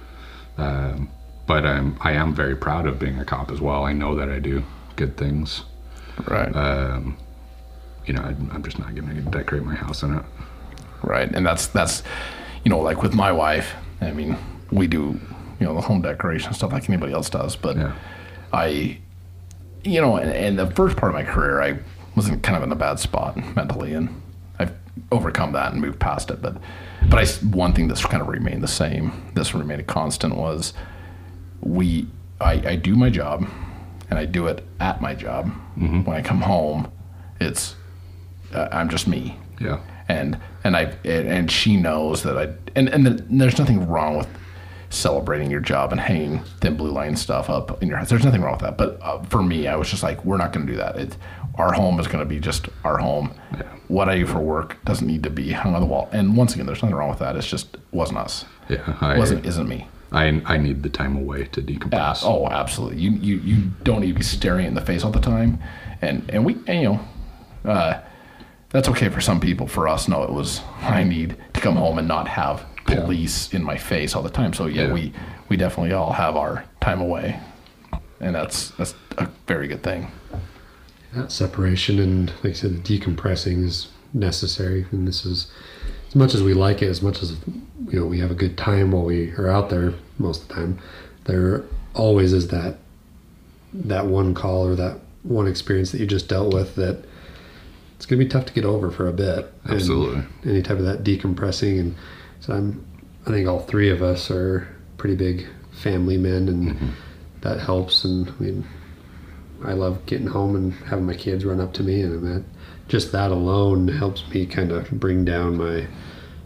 Um, 0.57 1.09
but 1.45 1.65
I'm 1.65 1.97
I 2.01 2.13
am 2.13 2.33
very 2.33 2.55
proud 2.55 2.87
of 2.87 2.97
being 2.99 3.19
a 3.19 3.25
cop 3.25 3.51
as 3.51 3.59
well. 3.61 3.83
I 3.83 3.93
know 3.93 4.15
that 4.15 4.29
I 4.29 4.39
do 4.39 4.63
good 4.95 5.17
things. 5.17 5.63
Right. 6.27 6.55
Um, 6.55 7.17
you 8.05 8.13
know, 8.13 8.21
I, 8.21 8.29
I'm 8.53 8.63
just 8.63 8.79
not 8.79 8.93
going 8.95 9.07
to 9.15 9.21
decorate 9.29 9.63
my 9.63 9.75
house 9.75 10.03
in 10.03 10.15
it. 10.15 10.23
right 11.01 11.29
and 11.33 11.45
that's 11.45 11.67
that's 11.67 12.01
you 12.63 12.69
know 12.69 12.79
like 12.79 13.01
with 13.03 13.13
my 13.13 13.31
wife 13.31 13.73
i 14.01 14.11
mean 14.11 14.37
we 14.71 14.87
do 14.87 15.19
you 15.59 15.65
know 15.65 15.73
the 15.73 15.81
home 15.81 16.01
decoration 16.01 16.53
stuff 16.53 16.71
like 16.71 16.89
anybody 16.89 17.13
else 17.13 17.29
does 17.29 17.55
but 17.55 17.75
Yeah. 17.77 17.93
i 18.51 18.97
you 19.83 20.01
know 20.01 20.15
and, 20.17 20.31
and 20.31 20.59
the 20.59 20.67
first 20.71 20.97
part 20.97 21.11
of 21.11 21.13
my 21.15 21.23
career 21.23 21.61
i 21.61 21.77
was 22.15 22.27
in 22.29 22.39
kind 22.41 22.57
of 22.57 22.63
in 22.63 22.71
a 22.71 22.75
bad 22.75 22.99
spot 22.99 23.37
mentally 23.55 23.93
and 23.93 24.09
i've 24.59 24.73
overcome 25.11 25.51
that 25.53 25.71
and 25.73 25.81
moved 25.81 25.99
past 25.99 26.29
it 26.31 26.41
but 26.41 26.57
but 27.09 27.19
i 27.19 27.25
one 27.55 27.73
thing 27.73 27.87
that's 27.87 28.05
kind 28.05 28.21
of 28.21 28.27
remained 28.27 28.61
the 28.63 28.67
same 28.67 29.11
this 29.35 29.53
remained 29.53 29.81
a 29.81 29.83
constant 29.83 30.35
was 30.35 30.73
we 31.61 32.07
I, 32.41 32.53
I 32.71 32.75
do 32.75 32.95
my 32.95 33.09
job 33.09 33.47
and 34.09 34.19
I 34.19 34.25
do 34.25 34.47
it 34.47 34.67
at 34.81 35.01
my 35.01 35.15
job. 35.15 35.49
When 35.75 36.09
I 36.09 36.21
come 36.21 36.41
home, 36.41 36.91
it's 37.39 37.75
uh, 38.53 38.67
I'm 38.71 38.89
just 38.89 39.07
me 39.07 39.37
Yeah. 39.61 39.79
and 40.09 40.37
and 40.65 40.75
I 40.75 40.93
and, 41.05 41.27
and 41.27 41.51
she 41.51 41.77
knows 41.77 42.21
that 42.23 42.37
I 42.37 42.49
and 42.75 42.89
and, 42.89 43.05
the, 43.05 43.11
and 43.11 43.39
there's 43.39 43.57
nothing 43.57 43.87
wrong 43.87 44.17
with 44.17 44.27
celebrating 44.93 45.49
your 45.51 45.59
job 45.59 45.91
and 45.91 45.99
hanging 45.99 46.39
thin 46.61 46.75
blue 46.77 46.91
line 46.91 47.15
stuff 47.15 47.49
up 47.49 47.81
in 47.81 47.89
your 47.89 47.97
house. 47.97 48.09
There's 48.09 48.23
nothing 48.23 48.41
wrong 48.41 48.53
with 48.53 48.61
that. 48.61 48.77
But 48.77 48.99
uh, 49.01 49.21
for 49.23 49.41
me, 49.43 49.67
I 49.67 49.75
was 49.75 49.89
just 49.89 50.03
like, 50.03 50.23
we're 50.23 50.37
not 50.37 50.53
going 50.53 50.65
to 50.65 50.71
do 50.71 50.77
that. 50.77 50.95
It, 50.97 51.17
our 51.55 51.73
home 51.73 51.99
is 51.99 52.07
going 52.07 52.19
to 52.23 52.25
be 52.25 52.39
just 52.39 52.67
our 52.83 52.97
home. 52.97 53.33
What 53.87 54.09
I 54.09 54.17
do 54.19 54.25
for 54.25 54.39
work 54.39 54.83
doesn't 54.85 55.05
need 55.05 55.23
to 55.23 55.29
be 55.29 55.51
hung 55.51 55.75
on 55.75 55.81
the 55.81 55.87
wall. 55.87 56.09
And 56.11 56.35
once 56.37 56.53
again, 56.53 56.65
there's 56.65 56.81
nothing 56.81 56.95
wrong 56.95 57.09
with 57.09 57.19
that. 57.19 57.35
It's 57.35 57.47
just 57.47 57.77
wasn't 57.91 58.19
us. 58.19 58.45
Yeah. 58.69 58.97
I, 59.01 59.17
wasn't 59.17 59.45
isn't 59.45 59.67
me. 59.67 59.87
I, 60.11 60.41
I 60.45 60.57
need 60.57 60.83
the 60.83 60.89
time 60.89 61.15
away 61.17 61.45
to 61.45 61.61
Yeah, 61.61 61.77
decompress. 61.79 62.23
oh, 62.23 62.47
absolutely. 62.47 63.01
You 63.01 63.11
you 63.11 63.37
you 63.37 63.63
don't 63.83 64.01
need 64.01 64.09
to 64.09 64.13
be 64.13 64.23
staring 64.23 64.67
in 64.67 64.73
the 64.75 64.81
face 64.81 65.03
all 65.03 65.11
the 65.11 65.19
time, 65.19 65.59
and 66.01 66.27
and 66.29 66.45
we 66.45 66.53
and, 66.67 66.81
you 66.81 66.83
know, 66.83 67.71
uh, 67.71 67.99
that's 68.69 68.87
okay 68.89 69.09
for 69.09 69.21
some 69.21 69.39
people. 69.39 69.67
For 69.67 69.87
us, 69.87 70.07
no, 70.07 70.23
it 70.23 70.31
was 70.31 70.61
I 70.81 71.03
need 71.03 71.35
to 71.53 71.61
come 71.61 71.75
home 71.77 71.97
and 71.97 72.07
not 72.07 72.27
have 72.27 72.63
Yeah. 72.95 73.01
police 73.05 73.53
in 73.53 73.63
my 73.63 73.77
face 73.77 74.15
all 74.15 74.23
the 74.23 74.29
time. 74.29 74.53
So 74.53 74.65
yeah, 74.67 74.87
Yeah. 74.87 74.93
we 74.93 75.13
we 75.49 75.57
definitely 75.57 75.93
all 75.93 76.13
have 76.13 76.35
our 76.35 76.63
time 76.81 77.01
away, 77.01 77.39
and 78.19 78.35
that's 78.35 78.69
that's 78.71 78.95
a 79.17 79.27
very 79.47 79.67
good 79.67 79.83
thing. 79.83 80.11
that 81.13 81.31
separation 81.31 81.99
and 81.99 82.31
like 82.43 82.53
I 82.53 82.53
said, 82.53 82.83
the 82.83 82.99
decompressing 82.99 83.63
is 83.63 83.87
necessary. 84.13 84.85
And 84.91 85.07
this 85.07 85.25
is 85.25 85.51
as 86.09 86.15
much 86.15 86.33
as 86.33 86.41
we 86.43 86.53
like 86.53 86.81
it, 86.81 86.87
as 86.89 87.01
much 87.01 87.21
as 87.21 87.35
you 87.91 87.99
know, 87.99 88.05
we 88.05 88.19
have 88.19 88.31
a 88.31 88.35
good 88.35 88.57
time 88.57 88.91
while 88.91 89.03
we 89.03 89.31
are 89.33 89.49
out 89.49 89.69
there 89.69 89.93
most 90.17 90.43
of 90.43 90.47
the 90.47 90.53
time. 90.55 90.79
There 91.25 91.63
always 91.93 92.33
is 92.33 92.47
that 92.49 92.77
that 93.73 94.05
one 94.07 94.33
call 94.33 94.67
or 94.67 94.75
that 94.75 94.97
one 95.23 95.47
experience 95.47 95.91
that 95.91 95.99
you 95.99 96.05
just 96.07 96.27
dealt 96.27 96.53
with 96.53 96.75
that 96.75 97.03
it's 97.95 98.05
going 98.05 98.19
to 98.19 98.25
be 98.25 98.29
tough 98.29 98.45
to 98.45 98.53
get 98.53 98.65
over 98.65 98.91
for 98.91 99.07
a 99.07 99.13
bit. 99.13 99.51
And 99.63 99.73
Absolutely. 99.75 100.23
any 100.45 100.61
type 100.61 100.77
of 100.79 100.85
that 100.85 101.03
decompressing, 101.03 101.79
and 101.79 101.95
so 102.43 102.53
I'm. 102.53 102.85
I 103.25 103.29
think 103.29 103.47
all 103.47 103.61
three 103.61 103.89
of 103.89 104.01
us 104.01 104.29
are 104.29 104.67
pretty 104.97 105.15
big 105.15 105.47
family 105.71 106.17
men, 106.17 106.49
and 106.49 106.93
that 107.39 107.61
helps. 107.61 108.03
And 108.03 108.27
I 108.27 108.43
mean, 108.43 108.67
I 109.63 109.71
love 109.71 110.05
getting 110.05 110.27
home 110.27 110.57
and 110.57 110.73
having 110.73 111.05
my 111.05 111.15
kids 111.15 111.45
run 111.45 111.61
up 111.61 111.71
to 111.73 111.83
me, 111.83 112.01
and 112.01 112.21
that 112.27 112.43
just 112.89 113.13
that 113.13 113.31
alone 113.31 113.87
helps 113.87 114.27
me 114.33 114.45
kind 114.45 114.73
of 114.73 114.91
bring 114.91 115.23
down 115.23 115.57
my 115.57 115.87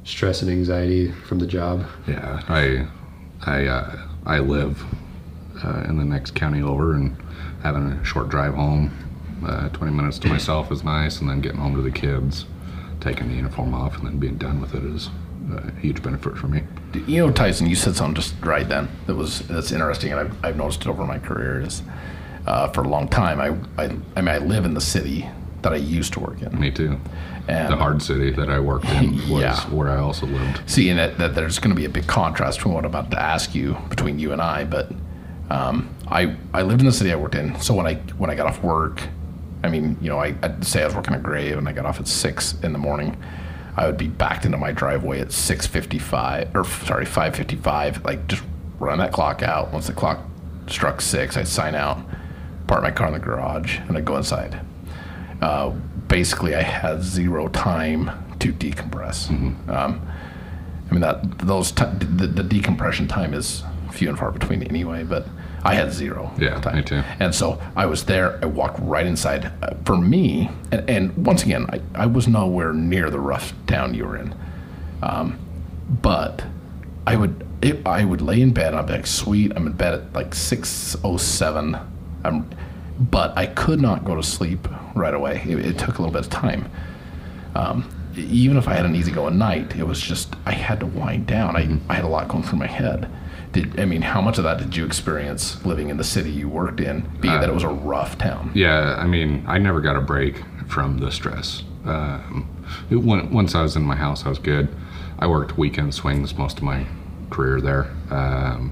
stress 0.04 0.44
and 0.44 0.52
anxiety 0.52 1.12
from 1.12 1.40
the 1.40 1.48
job. 1.48 1.86
Yeah, 2.08 2.44
I, 2.48 2.88
I, 3.46 3.66
uh, 3.66 4.08
I 4.26 4.40
live 4.40 4.84
uh, 5.64 5.84
in 5.90 5.98
the 5.98 6.06
next 6.06 6.36
county 6.36 6.62
over, 6.62 6.94
and 6.94 7.18
having 7.64 7.88
a 7.92 8.06
short 8.06 8.30
drive 8.30 8.54
home, 8.54 8.92
uh, 9.44 9.70
20 9.70 9.94
minutes 9.94 10.20
to 10.20 10.28
myself 10.28 10.72
is 10.72 10.84
nice, 10.84 11.20
and 11.20 11.30
then 11.30 11.42
getting 11.42 11.60
home 11.60 11.76
to 11.76 11.82
the 11.82 11.92
kids, 11.92 12.46
taking 13.00 13.30
the 13.30 13.36
uniform 13.36 13.74
off, 13.74 13.98
and 13.98 14.06
then 14.08 14.18
being 14.18 14.38
done 14.38 14.60
with 14.62 14.74
it 14.76 14.84
is 14.84 15.10
a 15.54 15.72
huge 15.80 16.02
benefit 16.04 16.38
for 16.38 16.48
me. 16.48 16.64
You 17.08 17.26
know, 17.26 17.32
Tyson, 17.32 17.68
you 17.68 17.76
said 17.76 17.96
something 17.96 18.16
just 18.16 18.36
right 18.44 18.68
then 18.68 18.90
that 19.06 19.16
was 19.16 19.40
that's 19.48 19.72
interesting, 19.72 20.12
and 20.12 20.20
I've, 20.22 20.46
I've 20.46 20.58
noticed 20.58 20.82
it 20.82 20.88
over 20.88 21.06
my 21.06 21.20
career. 21.20 21.62
Is 21.62 21.84
uh, 22.46 22.68
for 22.70 22.82
a 22.82 22.88
long 22.88 23.08
time, 23.08 23.40
I, 23.40 23.82
I 23.82 23.86
I 24.16 24.22
mean, 24.22 24.28
I 24.30 24.38
live 24.40 24.66
in 24.66 24.74
the 24.74 24.82
city 24.82 25.30
that 25.62 25.74
I 25.74 25.78
used 25.78 26.14
to 26.14 26.20
work 26.20 26.42
in. 26.42 26.60
Me 26.60 26.70
too. 26.72 27.00
And 27.48 27.72
The 27.72 27.78
hard 27.78 28.02
city 28.02 28.30
that 28.32 28.50
I 28.50 28.60
worked 28.60 28.86
in 28.90 29.14
was 29.30 29.42
Yeah. 29.42 29.60
where 29.70 29.90
I 29.90 29.98
also 29.98 30.26
lived. 30.28 30.62
See, 30.70 30.90
and 30.90 31.00
that, 31.00 31.18
that 31.18 31.34
there's 31.34 31.60
going 31.60 31.70
to 31.74 31.76
be 31.76 31.86
a 31.86 31.90
big 31.90 32.06
contrast 32.06 32.60
from 32.62 32.74
what 32.74 32.84
I'm 32.84 32.92
about 32.92 33.10
to 33.12 33.20
ask 33.22 33.56
you 33.56 33.78
between 33.90 34.20
you 34.20 34.34
and 34.34 34.42
I. 34.42 34.66
But 34.66 34.92
um, 35.50 35.90
I 36.08 36.36
I 36.54 36.62
lived 36.64 36.82
in 36.82 36.86
the 36.88 36.92
city 36.94 37.12
I 37.12 37.16
worked 37.16 37.36
in, 37.36 37.60
so 37.62 37.74
when 37.74 37.88
I 37.88 37.96
when 38.18 38.30
I 38.30 38.36
got 38.36 38.48
off 38.48 38.62
work, 38.64 39.02
I 39.68 39.70
mean, 39.70 39.98
you 40.02 40.10
know, 40.10 40.20
I, 40.20 40.34
I'd 40.42 40.66
say 40.66 40.82
I 40.82 40.86
was 40.86 40.96
working 40.96 41.14
a 41.14 41.20
Grave 41.20 41.58
and 41.58 41.68
I 41.68 41.74
got 41.74 41.86
off 41.86 42.00
at 42.00 42.08
six 42.08 42.56
in 42.64 42.72
the 42.72 42.80
morning. 42.80 43.18
I 43.76 43.86
would 43.86 43.98
be 43.98 44.08
backed 44.08 44.46
into 44.46 44.58
my 44.58 44.72
driveway 44.72 45.20
at 45.20 45.32
six 45.32 45.68
fifty-five, 45.68 46.56
or 46.56 46.64
sorry, 46.64 47.06
five 47.06 47.36
fifty-five. 47.36 48.06
Like 48.06 48.28
just 48.28 48.44
run 48.80 48.98
that 49.00 49.12
clock 49.12 49.44
out. 49.44 49.72
Once 49.74 49.88
the 49.88 49.94
clock 49.94 50.20
struck 50.68 51.02
six, 51.02 51.38
I'd 51.38 51.48
sign 51.48 51.76
out, 51.76 52.00
park 52.66 52.82
my 52.82 52.92
car 52.92 53.08
in 53.08 53.14
the 53.14 53.20
garage, 53.20 53.78
and 53.80 53.98
I'd 53.98 54.06
go 54.06 54.18
inside. 54.18 54.60
Uh, 55.42 55.70
basically, 56.08 56.56
I 56.56 56.64
had 56.64 57.04
zero 57.04 57.50
time 57.50 58.10
to 58.40 58.54
decompress. 58.54 59.30
Um, 59.70 60.02
I 60.90 60.92
mean 60.92 61.02
that 61.02 61.40
those 61.40 61.72
ti 61.72 61.86
the, 62.00 62.28
the 62.28 62.44
decompression 62.44 63.08
time 63.08 63.34
is 63.34 63.64
few 63.92 64.10
and 64.10 64.18
far 64.18 64.32
between 64.32 64.64
anyway. 64.64 65.04
But 65.04 65.28
I 65.64 65.74
had 65.74 65.92
zero. 65.92 66.32
Yeah, 66.38 66.60
time. 66.62 66.78
me 66.78 66.84
too. 66.84 67.04
And 67.20 67.34
so 67.34 67.62
I 67.76 67.86
was 67.86 68.06
there. 68.06 68.40
I 68.42 68.46
walked 68.46 68.80
right 68.80 69.06
inside. 69.06 69.52
Uh, 69.62 69.76
for 69.86 69.98
me, 69.98 70.50
and, 70.72 70.90
and 70.90 71.26
once 71.26 71.44
again, 71.44 71.66
I, 71.70 71.82
I 71.96 72.06
was 72.06 72.28
nowhere 72.28 72.74
near 72.74 73.10
the 73.10 73.20
rough 73.20 73.54
town 73.66 73.94
you 73.94 74.06
were 74.06 74.18
in. 74.18 74.36
Um, 75.02 75.40
but 76.02 76.46
I 77.06 77.16
would 77.16 77.46
it, 77.62 77.86
I 77.86 78.06
would 78.06 78.22
lay 78.22 78.42
in 78.42 78.54
bed 78.54 78.68
and 78.68 78.78
I'd 78.78 78.88
be 78.88 78.94
like, 78.94 79.08
sweet, 79.08 79.52
I'm 79.56 79.68
in 79.68 79.74
bed 79.74 79.94
at 79.94 80.14
like 80.14 80.36
six 80.36 80.96
oh 81.04 81.18
seven. 81.18 81.78
I'm, 82.24 82.50
but 83.00 83.38
I 83.38 83.48
could 83.48 83.82
not 83.82 84.06
go 84.06 84.16
to 84.16 84.24
sleep 84.24 84.68
right 84.96 85.14
away. 85.14 85.44
It, 85.46 85.60
it 85.60 85.78
took 85.78 85.98
a 85.98 86.02
little 86.02 86.12
bit 86.14 86.26
of 86.26 86.30
time. 86.30 86.70
Um, 87.56 87.90
even 88.16 88.58
if 88.58 88.68
I 88.68 88.74
had 88.74 88.86
an 88.86 88.96
easygoing 88.96 89.38
night, 89.38 89.76
it 89.76 89.84
was 89.84 90.02
just 90.02 90.36
I 90.46 90.52
had 90.52 90.80
to 90.82 90.86
wind 90.86 91.28
down. 91.28 91.56
I, 91.56 91.80
I 91.90 91.96
had 91.96 92.06
a 92.06 92.08
lot 92.08 92.28
going 92.28 92.44
through 92.44 92.60
my 92.60 92.68
head. 92.68 93.10
Did 93.52 93.80
I 93.80 93.86
mean 93.86 94.02
how 94.02 94.22
much 94.22 94.38
of 94.38 94.44
that 94.44 94.58
did 94.60 94.76
you 94.76 94.86
experience 94.86 95.64
living 95.66 95.90
in 95.90 95.98
the 95.98 96.04
city 96.04 96.30
you 96.30 96.50
worked 96.50 96.80
in, 96.80 97.02
being 97.22 97.34
that 97.34 97.50
it 97.50 97.54
was 97.54 97.64
a 97.64 97.70
rough 97.70 98.18
town? 98.18 98.52
Yeah, 98.54 98.96
I 98.98 99.08
mean, 99.08 99.44
I 99.48 99.58
never 99.58 99.82
got 99.82 99.96
a 99.96 100.02
break 100.02 100.44
from 100.68 100.98
the 101.00 101.12
stress. 101.12 101.64
Um, 101.86 102.50
it, 102.90 102.98
once 102.98 103.56
I 103.56 103.62
was 103.62 103.76
in 103.76 103.84
my 103.84 103.96
house, 103.96 104.26
I 104.26 104.30
was 104.30 104.40
good. 104.40 104.68
I 105.20 105.28
worked 105.28 105.58
weekend 105.58 105.96
swings 105.96 106.36
most 106.38 106.58
of 106.58 106.64
my 106.64 106.86
career 107.30 107.62
there. 107.62 107.92
Um, 108.12 108.72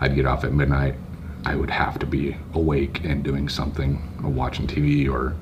I'd 0.00 0.14
get 0.14 0.26
off 0.26 0.44
at 0.44 0.52
midnight. 0.52 0.94
I 1.44 1.56
would 1.56 1.70
have 1.70 1.98
to 1.98 2.06
be 2.06 2.36
awake 2.54 3.04
and 3.04 3.24
doing 3.24 3.48
something, 3.48 4.00
or 4.22 4.30
watching 4.30 4.66
TV, 4.66 5.10
or 5.10 5.36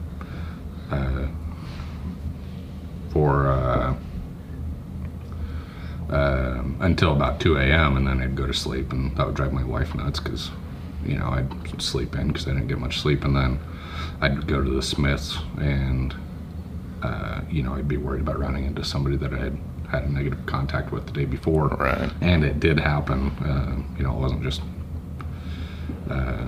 uh, 0.91 1.29
for 3.13 3.97
uh, 6.11 6.59
um, 6.59 6.77
until 6.81 7.13
about 7.13 7.41
2 7.41 7.57
a.m. 7.57 7.97
and 7.97 8.07
then 8.07 8.21
I'd 8.21 8.35
go 8.37 8.47
to 8.47 8.55
sleep, 8.55 8.93
and 8.93 9.17
that 9.17 9.27
would 9.27 9.37
drive 9.37 9.53
my 9.53 9.65
wife 9.65 9.95
nuts 9.95 10.19
because, 10.21 10.51
you 11.05 11.17
know, 11.17 11.27
I'd 11.29 11.81
sleep 11.81 12.15
in 12.17 12.29
because 12.29 12.47
I 12.49 12.53
didn't 12.53 12.69
get 12.69 12.79
much 12.79 13.01
sleep, 13.01 13.25
and 13.25 13.37
then 13.37 13.59
I'd 14.21 14.47
go 14.47 14.63
to 14.63 14.71
the 14.71 14.83
Smiths, 14.83 15.39
and 15.59 16.15
uh, 17.03 17.41
you 17.51 17.63
know, 17.63 17.75
I'd 17.75 17.89
be 17.89 17.97
worried 17.97 18.21
about 18.21 18.39
running 18.39 18.65
into 18.67 18.85
somebody 18.85 19.17
that 19.17 19.33
I 19.33 19.39
had 19.39 19.59
had 19.91 20.03
a 20.05 20.13
negative 20.13 20.45
contact 20.47 20.93
with 20.93 21.07
the 21.07 21.13
day 21.13 21.25
before, 21.25 21.69
Right. 21.69 22.13
and 22.21 22.45
it 22.45 22.61
did 22.61 22.79
happen. 22.79 23.31
Uh, 23.45 23.77
you 23.97 24.05
know, 24.05 24.13
it 24.17 24.19
wasn't 24.21 24.43
just. 24.43 24.61
Uh, 26.11 26.47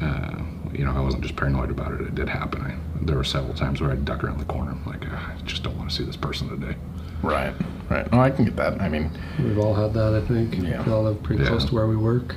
uh, 0.00 0.42
you 0.72 0.84
know, 0.84 0.92
I 0.92 1.00
wasn't 1.00 1.22
just 1.22 1.34
paranoid 1.36 1.70
about 1.70 1.92
it. 1.92 2.00
It 2.02 2.14
did 2.14 2.28
happen. 2.28 2.60
I, 2.62 2.76
there 3.04 3.16
were 3.16 3.24
several 3.24 3.54
times 3.54 3.80
where 3.80 3.90
I'd 3.90 4.04
duck 4.04 4.22
around 4.22 4.38
the 4.38 4.44
corner. 4.44 4.70
I'm 4.72 4.84
like, 4.86 5.02
"Ah, 5.10 5.32
I 5.36 5.40
just 5.42 5.62
don't 5.62 5.76
want 5.76 5.90
to 5.90 5.96
see 5.96 6.04
this 6.04 6.16
person 6.16 6.48
today. 6.48 6.76
Right, 7.22 7.52
right. 7.90 8.10
No, 8.12 8.20
I 8.20 8.30
can 8.30 8.44
get 8.44 8.56
that. 8.56 8.80
I 8.80 8.88
mean, 8.88 9.10
We've 9.38 9.58
all 9.58 9.74
had 9.74 9.92
that, 9.94 10.14
I 10.14 10.26
think. 10.26 10.56
Yeah. 10.56 10.84
We 10.84 10.92
all 10.92 11.02
live 11.04 11.22
pretty 11.22 11.42
Yeah. 11.42 11.48
close 11.50 11.64
to 11.66 11.74
where 11.74 11.86
we 11.86 11.96
work. 11.96 12.36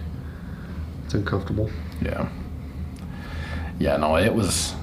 It's 1.06 1.14
uncomfortable. 1.14 1.70
yeah, 2.02 2.28
yeah. 3.80 3.98
No, 3.98 4.16
it 4.16 4.34
was. 4.34 4.74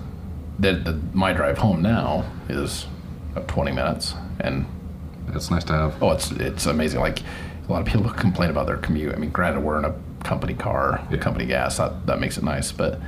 The, 0.61 0.73
the, 0.75 1.01
my 1.15 1.33
drive 1.33 1.57
home 1.59 1.83
now 1.83 2.25
is 2.49 2.87
about 3.33 3.47
20 3.49 3.71
minutes, 3.73 4.15
and 4.41 4.67
That's 5.29 5.51
nice 5.51 5.63
to 5.65 5.73
have. 5.73 6.03
oh, 6.03 6.11
it's 6.13 6.31
it's 6.33 6.67
amazing. 6.67 7.01
Like 7.01 7.21
a 7.69 7.73
lot 7.73 7.81
of 7.81 7.87
people 7.87 8.11
complain 8.25 8.51
about 8.51 8.67
their 8.67 8.77
commute. 8.77 9.15
I 9.15 9.19
mean, 9.19 9.31
granted, 9.31 9.61
we're 9.63 9.79
in 9.79 9.85
a 9.85 9.95
company 10.25 10.55
car, 10.55 11.01
Yeah. 11.11 11.19
company 11.19 11.47
gas. 11.47 11.77
That 11.79 12.07
that 12.07 12.21
makes 12.21 12.39
it 12.39 12.45
nice, 12.45 12.73
but 12.73 13.01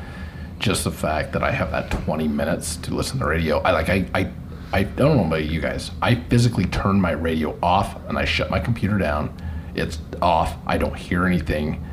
just 0.60 0.84
the 0.84 0.90
fact 0.92 1.32
that 1.32 1.42
I 1.42 1.50
have 1.50 1.70
that 1.72 1.90
20 1.90 2.28
minutes 2.28 2.76
to 2.76 2.94
listen 2.94 3.18
to 3.18 3.24
the 3.24 3.30
radio, 3.30 3.58
I 3.60 3.72
like 3.72 3.88
I 3.90 4.06
I. 4.14 4.30
I 4.72 4.84
don't 4.84 5.16
know 5.16 5.24
about 5.24 5.44
you 5.44 5.60
guys. 5.60 5.90
I 6.00 6.14
physically 6.14 6.66
turn 6.66 7.00
my 7.00 7.12
radio 7.12 7.58
off 7.62 7.96
and 8.08 8.16
I 8.16 8.24
shut 8.24 8.50
my 8.50 8.60
computer 8.60 8.98
down. 8.98 9.36
It's 9.74 9.98
off. 10.22 10.56
I 10.66 10.78
don't 10.78 10.96
hear 10.96 11.26
anything. 11.26 11.84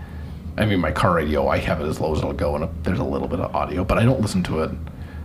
I 0.58 0.66
mean, 0.66 0.80
my 0.80 0.92
car 0.92 1.16
radio, 1.16 1.48
I 1.48 1.58
have 1.58 1.82
it 1.82 1.86
as 1.86 2.00
low 2.00 2.12
as 2.14 2.20
it'll 2.20 2.34
go, 2.34 2.56
and 2.56 2.84
there's 2.84 3.00
a 3.00 3.04
little 3.04 3.28
bit 3.28 3.40
of 3.40 3.56
audio, 3.56 3.84
but 3.84 3.98
I 3.98 4.04
don't 4.04 4.22
listen 4.22 4.42
to 4.44 4.64
it. 4.64 4.72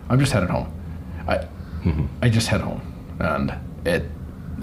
I'm 0.09 0.19
just 0.19 0.33
headed 0.33 0.51
home. 0.51 0.71
I, 1.27 1.38
mm-hmm. 1.38 2.07
I 2.21 2.29
just 2.29 2.49
head 2.49 2.61
home, 2.61 2.83
and 3.19 3.55
it. 3.87 4.05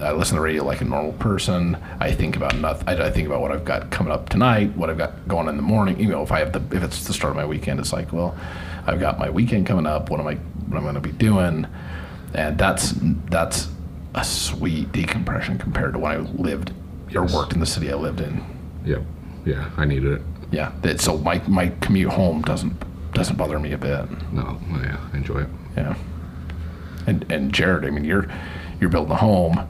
I 0.02 0.12
listen 0.12 0.36
to 0.36 0.42
radio 0.42 0.64
like 0.64 0.80
a 0.82 0.86
normal 0.86 1.14
person. 1.14 1.76
I 2.00 2.12
think 2.12 2.38
about 2.38 2.56
nothing. 2.56 2.88
I, 2.88 3.08
I 3.08 3.12
think 3.12 3.28
about 3.28 3.42
what 3.42 3.52
I've 3.52 3.66
got 3.66 3.90
coming 3.90 4.14
up 4.14 4.30
tonight, 4.30 4.76
what 4.78 4.90
I've 4.90 4.98
got 4.98 5.28
going 5.28 5.50
in 5.50 5.58
the 5.58 5.64
morning. 5.64 6.00
You 6.00 6.08
know, 6.08 6.22
if 6.22 6.32
I 6.32 6.40
have 6.40 6.54
the, 6.54 6.78
if 6.78 6.84
it's 6.84 7.06
the 7.06 7.14
start 7.14 7.32
of 7.32 7.36
my 7.36 7.46
weekend, 7.46 7.80
it's 7.80 7.92
like, 7.92 8.14
well, 8.14 8.38
I've 8.86 9.00
got 9.00 9.20
my 9.20 9.30
weekend 9.30 9.66
coming 9.66 9.86
up. 9.86 10.10
What 10.10 10.22
am 10.22 10.28
I, 10.28 10.36
what 10.36 10.78
I'm 10.78 10.84
going 10.84 10.96
to 10.96 11.02
be 11.02 11.12
doing? 11.12 11.68
And 12.34 12.58
that's 12.58 12.94
that's 13.30 13.70
a 14.16 14.24
sweet 14.24 14.92
decompression 14.92 15.58
compared 15.58 15.94
to 15.94 16.00
when 16.00 16.12
I 16.12 16.18
lived 16.18 16.74
or 17.16 17.26
worked 17.26 17.54
in 17.54 17.60
the 17.60 17.66
city 17.66 17.92
I 17.92 17.96
lived 17.96 18.22
in. 18.22 18.44
Yep. 18.86 19.04
Yeah, 19.46 19.70
I 19.78 19.86
needed 19.86 20.14
it. 20.14 20.22
Yeah. 20.52 20.72
That, 20.82 21.02
so 21.02 21.18
my, 21.18 21.42
my 21.48 21.70
commute 21.82 22.12
home 22.12 22.42
doesn't 22.42 22.74
doesn't 23.14 23.38
bother 23.38 23.60
me 23.60 23.72
a 23.72 23.78
bit. 23.78 24.10
No, 24.32 24.60
yeah, 24.72 25.00
I 25.12 25.18
enjoy 25.18 25.42
it. 25.42 25.50
Yeah. 25.76 25.96
And 27.08 27.30
and 27.32 27.54
Jared, 27.54 27.86
I 27.86 27.90
mean, 27.90 28.06
you're 28.06 28.28
you're 28.80 28.90
building 28.90 29.12
a 29.14 29.18
home. 29.18 29.68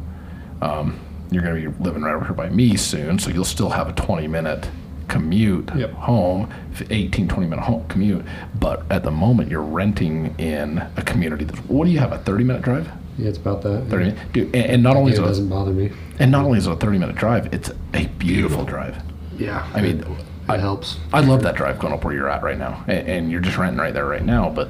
Um, 0.62 1.00
you're 1.32 1.44
going 1.44 1.62
to 1.62 1.70
be 1.70 1.84
living 1.84 2.02
right 2.02 2.16
over 2.16 2.26
here 2.26 2.34
by 2.34 2.50
me 2.50 2.76
soon, 2.76 3.20
so 3.20 3.30
you'll 3.30 3.46
still 3.46 3.70
have 3.70 3.88
a 3.88 3.94
20 3.94 4.28
minute 4.28 4.68
commute 5.10 5.70
Yep. 5.76 5.92
home, 5.94 6.50
f- 6.74 6.90
18, 6.90 7.28
20 7.28 7.48
minute 7.50 7.64
home 7.64 7.86
commute. 7.90 8.24
But 8.60 8.84
at 8.90 9.04
the 9.04 9.12
moment, 9.12 9.50
you're 9.52 9.62
renting 9.62 10.34
in 10.38 10.78
a 10.96 11.02
community. 11.02 11.44
That's, 11.46 11.60
what 11.68 11.86
do 11.86 11.92
you 11.92 12.00
have? 12.00 12.14
A 12.14 12.20
30 12.20 12.44
minute 12.46 12.62
drive? 12.62 12.90
Yeah, 13.18 13.28
it's 13.28 13.38
about 13.38 13.62
that. 13.64 13.88
30 13.90 14.06
minute? 14.06 14.32
Dude, 14.32 14.56
and, 14.56 14.66
and 14.66 14.84
not 14.84 14.96
only 14.96 15.12
is 15.12 15.20
it 15.20 15.24
a, 15.24 15.28
doesn't 15.28 15.50
bother 15.50 15.72
me. 15.72 15.92
and 16.20 16.32
not 16.32 16.46
only 16.46 16.58
is 16.58 16.68
it 16.68 16.72
a 16.72 16.76
30 16.78 16.98
minute 17.00 17.16
drive, 17.18 17.54
it's 17.54 17.70
a 17.94 18.06
beautiful 18.18 18.64
drive. 18.64 18.96
Yeah. 19.38 19.68
I 19.74 19.82
mean, 19.82 20.06
it 20.50 20.60
helps. 20.60 20.98
I 21.14 21.20
love 21.22 21.44
that 21.44 21.56
drive 21.56 21.80
going 21.80 21.94
up 21.94 22.04
where 22.06 22.14
you're 22.14 22.30
at 22.30 22.42
right 22.44 22.58
now, 22.58 22.84
and, 22.88 23.08
and 23.08 23.32
you're 23.32 23.42
just 23.42 23.58
renting 23.58 23.80
right 23.80 23.94
there 23.94 24.06
right 24.06 24.24
now. 24.26 24.50
But 24.50 24.70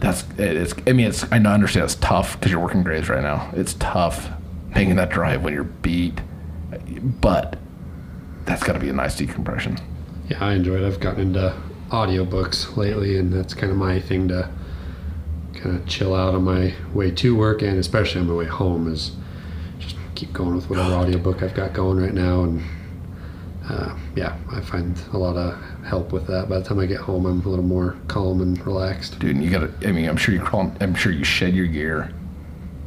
that's 0.00 0.24
it's. 0.38 0.74
I 0.86 0.92
mean, 0.92 1.06
it's. 1.06 1.24
I 1.32 1.36
understand 1.38 1.84
it's 1.84 1.94
tough 1.96 2.38
because 2.38 2.50
you're 2.50 2.60
working 2.60 2.82
graves 2.82 3.08
right 3.08 3.22
now. 3.22 3.50
It's 3.54 3.74
tough 3.74 4.28
making 4.74 4.96
that 4.96 5.10
drive 5.10 5.42
when 5.44 5.52
you're 5.54 5.62
beat, 5.64 6.20
but 7.20 7.56
that's 8.44 8.62
got 8.62 8.74
to 8.74 8.78
be 8.78 8.88
a 8.88 8.92
nice 8.92 9.16
decompression. 9.16 9.78
Yeah, 10.28 10.44
I 10.44 10.54
enjoy 10.54 10.76
it. 10.76 10.86
I've 10.86 11.00
gotten 11.00 11.20
into 11.20 11.54
audiobooks 11.90 12.76
lately, 12.76 13.16
and 13.18 13.32
that's 13.32 13.54
kind 13.54 13.70
of 13.70 13.78
my 13.78 14.00
thing 14.00 14.28
to 14.28 14.50
kind 15.54 15.76
of 15.76 15.86
chill 15.86 16.14
out 16.14 16.34
on 16.34 16.42
my 16.42 16.74
way 16.92 17.10
to 17.10 17.36
work 17.36 17.62
and 17.62 17.78
especially 17.78 18.20
on 18.20 18.26
my 18.26 18.34
way 18.34 18.44
home 18.44 18.92
is 18.92 19.12
just 19.78 19.96
keep 20.14 20.32
going 20.32 20.54
with 20.54 20.68
whatever 20.68 20.92
audiobook 20.92 21.42
I've 21.42 21.54
got 21.54 21.72
going 21.72 21.98
right 21.98 22.12
now. 22.12 22.42
And 22.42 22.62
uh, 23.68 23.96
yeah, 24.16 24.36
I 24.52 24.60
find 24.60 25.00
a 25.12 25.18
lot 25.18 25.36
of 25.36 25.58
help 25.84 26.12
with 26.12 26.26
that. 26.26 26.48
By 26.48 26.58
the 26.58 26.64
time 26.64 26.80
I 26.80 26.86
get 26.86 26.98
home, 26.98 27.24
I'm 27.24 27.40
a 27.46 27.48
little 27.48 27.64
more 27.64 27.96
calm 28.08 28.42
and 28.42 28.58
relaxed. 28.66 29.18
Dude, 29.20 29.36
and 29.36 29.44
you 29.44 29.50
got 29.50 29.80
to. 29.80 29.88
I 29.88 29.92
mean, 29.92 30.08
I'm 30.08 30.16
sure 30.16 30.34
you 30.34 30.40
crawl. 30.40 30.72
I'm 30.80 30.94
sure 30.94 31.12
you 31.12 31.24
shed 31.24 31.54
your 31.54 31.66
gear, 31.66 32.12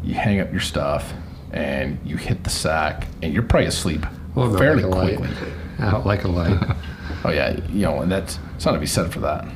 you 0.03 0.13
hang 0.13 0.39
up 0.39 0.51
your 0.51 0.61
stuff, 0.61 1.13
and 1.51 1.99
you 2.05 2.17
hit 2.17 2.43
the 2.43 2.49
sack, 2.51 3.07
and 3.23 3.33
you're 3.33 3.43
probably 3.43 3.67
asleep 3.67 4.05
Well, 4.37 4.47
I'm 4.47 4.53
out 4.55 4.59
fairly 4.59 4.83
like 4.83 4.93
a 4.93 4.97
light. 4.97 5.17
quickly. 5.17 5.53
Out 5.79 6.05
like 6.05 6.23
a 6.23 6.27
light. 6.27 6.77
Oh 7.23 7.31
yeah, 7.31 7.59
you 7.69 7.81
know, 7.81 8.01
and 8.01 8.11
that's 8.11 8.35
something 8.59 8.75
to 8.75 8.79
be 8.79 8.85
said 8.85 9.11
for 9.11 9.19
that. 9.21 9.47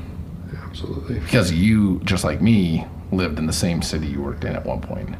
Absolutely. 0.66 1.20
because 1.20 1.52
you, 1.52 2.00
just 2.04 2.24
like 2.24 2.42
me, 2.42 2.86
lived 3.12 3.38
in 3.40 3.46
the 3.46 3.54
same 3.54 3.82
city 3.82 4.08
you 4.08 4.22
worked 4.22 4.44
in 4.44 4.56
at 4.56 4.66
one 4.66 4.82
point, 4.82 5.16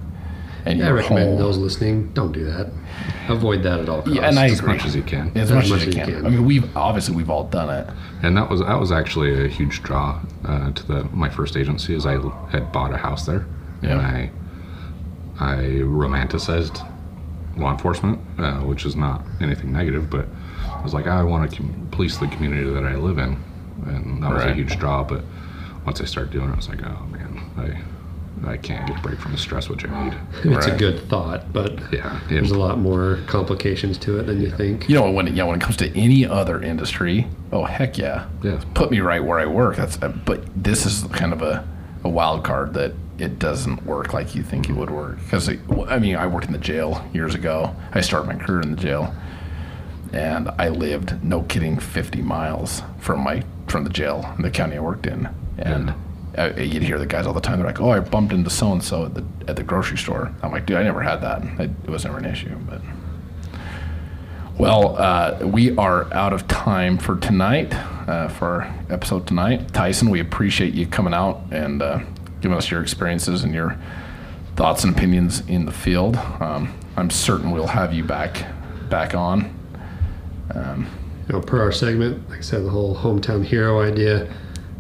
and 0.66 0.78
you 0.80 0.84
Yeah, 0.84 0.90
I 0.90 0.94
recommend 0.94 1.30
home. 1.30 1.38
those 1.38 1.58
listening 1.58 2.12
don't 2.14 2.32
do 2.32 2.44
that. 2.46 2.72
Avoid 3.30 3.62
that 3.64 3.80
at 3.82 3.90
all 3.90 4.02
costs. 4.02 4.16
Yeah, 4.16 4.28
and 4.28 4.40
I 4.40 4.46
As 4.46 4.60
agree. 4.60 4.74
much 4.74 4.86
as 4.86 4.96
you 4.96 5.04
can. 5.04 5.32
as, 5.36 5.52
much, 5.52 5.70
as, 5.70 5.86
you 5.86 5.92
can. 5.94 6.26
I 6.26 6.30
mean, 6.30 6.46
we've 6.46 6.76
obviously 6.76 7.16
we've 7.16 7.30
all 7.30 7.44
done 7.44 7.70
it. 7.70 7.88
And 8.24 8.36
that 8.38 8.50
was 8.50 8.60
that 8.62 8.80
was 8.80 8.92
actually 8.92 9.46
a 9.46 9.48
huge 9.48 9.84
draw 9.84 10.20
uh, 10.46 10.72
to 10.72 10.88
the 10.88 11.04
my 11.14 11.30
first 11.30 11.56
agency, 11.56 11.94
is 11.94 12.06
I 12.06 12.14
had 12.50 12.72
bought 12.72 12.92
a 12.94 12.98
house 12.98 13.26
there, 13.28 13.46
Yeah. 13.84 13.92
and 13.92 14.02
I 14.02 14.32
I 15.40 15.56
romanticized 15.84 16.86
law 17.58 17.72
enforcement, 17.72 18.20
uh, 18.38 18.60
which 18.60 18.86
is 18.86 18.96
not 18.96 19.24
anything 19.42 19.72
negative, 19.72 20.10
but 20.10 20.26
I 20.68 20.82
was 20.82 20.94
like, 20.94 21.08
I 21.08 21.24
want 21.24 21.50
to 21.52 21.58
com- 21.58 21.88
police 21.92 22.18
the 22.18 22.28
community 22.28 22.70
that 22.72 22.84
I 22.84 22.96
live 22.96 23.18
in, 23.18 23.38
and 23.86 24.24
that 24.24 24.34
was 24.34 24.44
a 24.44 24.54
huge 24.54 24.78
draw. 24.80 25.04
But 25.04 25.24
once 25.86 26.02
I 26.02 26.06
started 26.06 26.32
doing 26.32 26.50
it, 26.50 26.54
I 26.54 26.56
was 26.56 26.70
like, 26.70 26.84
oh 26.84 27.06
man, 27.08 27.52
I 27.58 27.82
I 28.44 28.58
can't 28.58 28.88
get 28.88 28.98
a 28.98 29.02
break 29.02 29.20
from 29.20 29.34
the 29.34 29.38
stress 29.38 29.70
which 29.70 29.86
I 29.86 30.04
need. 30.06 30.18
It's 30.56 30.66
a 30.66 30.76
good 30.76 31.08
thought, 31.10 31.54
but 31.54 31.80
Yeah, 31.94 32.20
there's 32.28 32.50
a 32.50 32.58
lot 32.58 32.80
more 32.80 33.20
complications 33.28 34.00
to 34.00 34.18
it 34.20 34.24
than 34.24 34.42
you 34.42 34.50
think. 34.50 34.90
You 34.90 34.96
know, 34.96 35.12
when 35.12 35.28
it, 35.28 35.34
yeah, 35.36 35.44
when 35.44 35.58
it 35.58 35.62
comes 35.62 35.78
to 35.78 35.96
any 35.96 36.26
other 36.26 36.60
industry, 36.64 37.28
oh 37.52 37.66
heck 37.66 37.98
yeah, 38.00 38.28
Yeah. 38.42 38.60
put 38.74 38.90
me 38.90 39.00
right 39.02 39.24
where 39.24 39.38
I 39.40 39.46
work. 39.46 39.76
That's 39.76 40.02
uh, 40.02 40.08
but 40.26 40.42
this 40.56 40.86
is 40.88 41.04
kind 41.12 41.34
of 41.34 41.42
a, 41.44 41.68
a 42.04 42.10
wild 42.10 42.44
card 42.44 42.74
that 42.74 42.94
it 43.22 43.40
doesn't 43.40 43.86
work 43.86 44.14
like 44.14 44.34
you 44.36 44.44
think 44.44 44.70
it 44.70 44.74
would 44.74 44.90
work. 44.90 45.18
Because 45.20 45.48
I 45.50 46.00
mean, 46.00 46.16
I 46.16 46.26
worked 46.28 46.48
in 46.48 46.54
the 46.54 46.58
jail 46.58 47.08
years 47.14 47.36
ago. 47.36 47.76
I 47.94 48.02
started 48.02 48.28
my 48.28 48.36
career 48.44 48.62
in 48.62 48.72
the 48.72 48.82
jail, 48.82 49.14
and 50.12 50.50
I 50.58 50.70
lived, 50.70 51.24
no 51.24 51.44
kidding, 51.44 51.80
50 51.80 52.22
miles 52.22 52.82
from 53.00 53.22
my 53.22 53.44
from 53.68 53.84
the 53.84 53.90
jail 53.90 54.34
in 54.38 54.42
the 54.44 54.52
county 54.52 54.76
I 54.76 54.80
worked 54.80 55.06
in, 55.08 55.30
and. 55.58 55.94
uh, 56.38 56.54
you'd 56.58 56.82
hear 56.84 56.98
the 56.98 57.06
guys 57.06 57.28
all 57.28 57.34
the 57.34 57.42
time. 57.42 57.58
They're 57.58 57.68
like, 57.68 57.82
"Oh, 57.82 57.90
I 57.92 58.00
bumped 58.00 58.32
into 58.34 58.50
so 58.50 58.72
and 58.72 58.82
so 58.82 59.06
at 59.08 59.14
the 59.14 59.24
at 59.50 59.56
the 59.58 59.64
grocery 59.64 59.98
store." 59.98 60.34
I'm 60.42 60.52
like, 60.52 60.66
"Dude, 60.66 60.78
I 60.78 60.84
never 60.84 61.02
had 61.02 61.20
that. 61.22 61.44
It, 61.60 61.70
it 61.84 61.90
was 61.90 62.06
never 62.06 62.20
an 62.20 62.26
issue." 62.26 62.56
But 62.70 62.82
Well, 64.58 64.96
uh, 64.98 65.40
we 65.44 65.76
are 65.78 66.12
out 66.14 66.32
of 66.34 66.48
time 66.48 66.98
for 66.98 67.18
tonight, 67.18 67.74
uh, 68.08 68.30
for 68.30 68.48
our 68.48 68.76
episode 68.90 69.28
tonight. 69.28 69.74
Tyson, 69.74 70.10
we 70.10 70.20
appreciate 70.22 70.74
you 70.74 70.86
coming 70.88 71.14
out 71.14 71.42
and 71.52 71.82
uh, 71.82 72.00
giving 72.42 72.58
us 72.58 72.70
your 72.72 72.82
experiences 72.82 73.44
and 73.44 73.54
your 73.54 73.78
thoughts 74.56 74.84
and 74.84 74.96
opinions 74.96 75.42
in 75.48 75.66
the 75.66 75.72
field. 75.72 76.18
Um, 76.18 76.74
I'm 76.98 77.10
certain 77.10 77.52
we'll 77.52 77.68
have 77.68 77.94
you 77.94 78.04
back 78.04 78.46
back 78.90 79.16
on. 79.16 79.58
You 81.28 81.38
know, 81.38 81.42
per 81.42 81.62
our 81.62 81.72
segment, 81.72 82.30
like 82.30 82.40
I 82.40 82.42
said, 82.42 82.66
the 82.66 82.70
whole 82.70 82.94
hometown 82.94 83.46
hero 83.46 83.82
idea. 83.82 84.30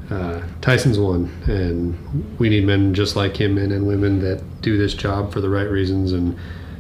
Uh, 0.10 0.42
Tyson's 0.60 1.00
one, 1.00 1.32
and 1.48 2.38
we 2.38 2.50
need 2.50 2.66
men 2.66 2.94
just 2.94 3.16
like 3.16 3.38
him, 3.38 3.56
men 3.56 3.72
and 3.72 3.88
women 3.88 4.20
that 4.20 4.44
do 4.62 4.78
this 4.78 4.94
job 4.94 5.32
for 5.32 5.40
the 5.40 5.50
right 5.50 5.70
reasons, 5.70 6.12
and 6.12 6.34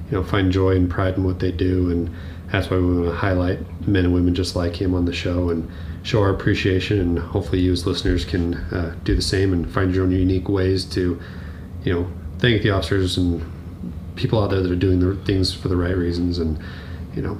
you 0.09 0.11
know, 0.11 0.23
find 0.23 0.51
joy 0.51 0.75
and 0.75 0.89
pride 0.89 1.15
in 1.15 1.23
what 1.23 1.39
they 1.39 1.53
do, 1.53 1.89
and 1.89 2.13
that's 2.51 2.69
why 2.69 2.75
we 2.75 2.83
want 2.83 3.05
to 3.05 3.15
highlight 3.15 3.87
men 3.87 4.03
and 4.03 4.13
women 4.13 4.35
just 4.35 4.57
like 4.57 4.75
him 4.75 4.93
on 4.93 5.05
the 5.05 5.13
show 5.13 5.51
and 5.51 5.71
show 6.03 6.21
our 6.21 6.29
appreciation, 6.29 6.99
and 6.99 7.19
hopefully, 7.19 7.59
you 7.59 7.71
as 7.71 7.85
listeners 7.85 8.25
can 8.25 8.55
uh, 8.55 8.95
do 9.03 9.15
the 9.15 9.21
same 9.21 9.53
and 9.53 9.71
find 9.71 9.93
your 9.93 10.03
own 10.03 10.11
unique 10.11 10.49
ways 10.49 10.85
to, 10.85 11.21
you 11.83 11.93
know, 11.93 12.11
thank 12.39 12.61
the 12.63 12.71
officers 12.71 13.17
and 13.17 13.43
people 14.15 14.41
out 14.43 14.49
there 14.49 14.61
that 14.61 14.71
are 14.71 14.75
doing 14.75 14.99
the 14.99 15.15
things 15.25 15.53
for 15.53 15.67
the 15.67 15.75
right 15.75 15.95
reasons, 15.95 16.39
and 16.39 16.59
you 17.15 17.21
know, 17.21 17.37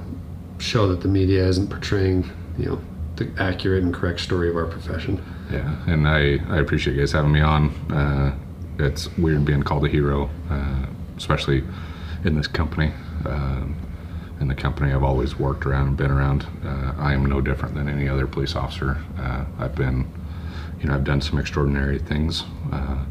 show 0.58 0.86
that 0.88 1.00
the 1.00 1.08
media 1.08 1.46
isn't 1.46 1.68
portraying, 1.68 2.30
you 2.58 2.66
know, 2.66 2.80
the 3.16 3.30
accurate 3.38 3.82
and 3.82 3.92
correct 3.92 4.20
story 4.20 4.48
of 4.48 4.56
our 4.56 4.66
profession. 4.66 5.22
Yeah, 5.50 5.76
and 5.86 6.08
I, 6.08 6.38
I 6.48 6.58
appreciate 6.58 6.94
you 6.94 7.00
guys 7.00 7.12
having 7.12 7.32
me 7.32 7.40
on. 7.40 7.70
Uh, 7.90 8.36
it's 8.78 9.14
weird 9.18 9.44
being 9.44 9.62
called 9.62 9.84
a 9.84 9.88
hero, 9.88 10.30
uh, 10.50 10.86
especially 11.16 11.62
in 12.24 12.36
this 12.36 12.46
company. 12.46 12.92
Um, 13.26 13.76
in 14.42 14.48
the 14.48 14.54
company 14.54 14.92
I've 14.92 15.04
always 15.04 15.38
worked 15.38 15.64
around 15.64 15.86
and 15.86 15.96
been 15.96 16.10
around. 16.10 16.46
Uh, 16.64 16.92
I 16.98 17.14
am 17.14 17.24
no 17.24 17.40
different 17.40 17.74
than 17.74 17.88
any 17.88 18.08
other 18.08 18.26
police 18.26 18.56
officer. 18.56 18.98
Uh, 19.18 19.44
I've 19.58 19.74
been, 19.74 20.10
you 20.80 20.88
know, 20.88 20.94
I've 20.94 21.04
done 21.04 21.20
some 21.20 21.38
extraordinary 21.38 21.98
things, 21.98 22.42
uh, 22.72 23.04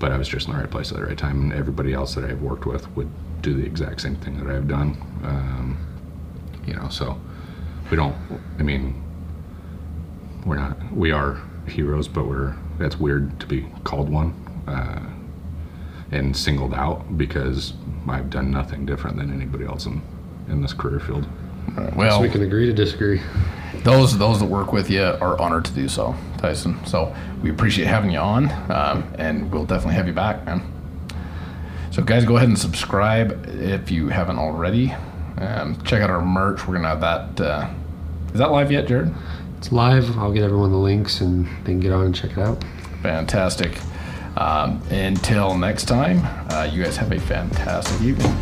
but 0.00 0.10
I 0.10 0.16
was 0.16 0.26
just 0.26 0.48
in 0.48 0.54
the 0.54 0.58
right 0.58 0.70
place 0.70 0.90
at 0.90 0.96
the 0.96 1.04
right 1.04 1.18
time. 1.18 1.42
And 1.42 1.52
everybody 1.52 1.92
else 1.92 2.14
that 2.14 2.24
I've 2.24 2.40
worked 2.40 2.64
with 2.64 2.90
would 2.96 3.10
do 3.42 3.54
the 3.54 3.64
exact 3.64 4.00
same 4.00 4.16
thing 4.16 4.42
that 4.42 4.52
I've 4.52 4.66
done. 4.66 4.96
Um, 5.22 5.78
you 6.66 6.74
know, 6.74 6.88
so 6.88 7.20
we 7.90 7.96
don't. 7.96 8.16
I 8.58 8.62
mean, 8.62 9.04
we're 10.46 10.56
not 10.56 10.92
we 10.92 11.10
are 11.10 11.40
heroes 11.66 12.08
but 12.08 12.26
we're 12.26 12.54
that's 12.78 12.98
weird 12.98 13.38
to 13.40 13.46
be 13.46 13.66
called 13.84 14.10
one 14.10 14.34
uh, 14.66 15.00
and 16.10 16.36
singled 16.36 16.74
out 16.74 17.16
because 17.16 17.72
i've 18.08 18.28
done 18.28 18.50
nothing 18.50 18.84
different 18.84 19.16
than 19.16 19.32
anybody 19.32 19.64
else 19.64 19.86
in, 19.86 20.02
in 20.48 20.60
this 20.62 20.72
career 20.72 21.00
field 21.00 21.26
Well, 21.96 22.18
So 22.18 22.20
we 22.20 22.28
can 22.28 22.42
agree 22.42 22.66
to 22.66 22.72
disagree. 22.72 23.20
those 23.82 24.16
those 24.18 24.38
that 24.40 24.46
work 24.46 24.72
with 24.72 24.90
you 24.90 25.02
are 25.02 25.40
honored 25.40 25.64
to 25.66 25.72
do 25.72 25.88
so, 25.88 26.14
Tyson. 26.38 26.84
So 26.86 27.14
we 27.42 27.50
appreciate 27.50 27.86
having 27.86 28.10
you 28.10 28.18
on, 28.18 28.50
um, 28.70 29.04
and 29.18 29.50
we'll 29.52 29.64
definitely 29.66 29.94
have 29.94 30.06
you 30.06 30.12
back, 30.12 30.44
man. 30.46 30.62
So 31.90 32.02
guys, 32.02 32.24
go 32.24 32.36
ahead 32.36 32.48
and 32.48 32.58
subscribe 32.58 33.46
if 33.48 33.90
you 33.90 34.08
haven't 34.08 34.38
already. 34.38 34.92
Um, 35.38 35.80
check 35.84 36.02
out 36.02 36.10
our 36.10 36.22
merch. 36.24 36.66
We're 36.66 36.74
gonna 36.76 36.88
have 36.88 37.00
that. 37.00 37.40
Uh, 37.40 37.68
is 38.32 38.38
that 38.38 38.50
live 38.50 38.70
yet, 38.72 38.86
Jared? 38.86 39.12
It's 39.58 39.72
live. 39.72 40.18
I'll 40.18 40.32
get 40.32 40.42
everyone 40.42 40.70
the 40.72 40.76
links 40.78 41.20
and 41.20 41.46
they 41.64 41.72
can 41.72 41.80
get 41.80 41.92
on 41.92 42.06
and 42.06 42.14
check 42.14 42.32
it 42.32 42.38
out. 42.38 42.62
Fantastic. 43.02 43.78
Um, 44.36 44.82
until 44.90 45.56
next 45.56 45.84
time, 45.84 46.20
uh, 46.50 46.64
you 46.70 46.82
guys 46.82 46.96
have 46.96 47.12
a 47.12 47.20
fantastic 47.20 48.00
evening. 48.02 48.34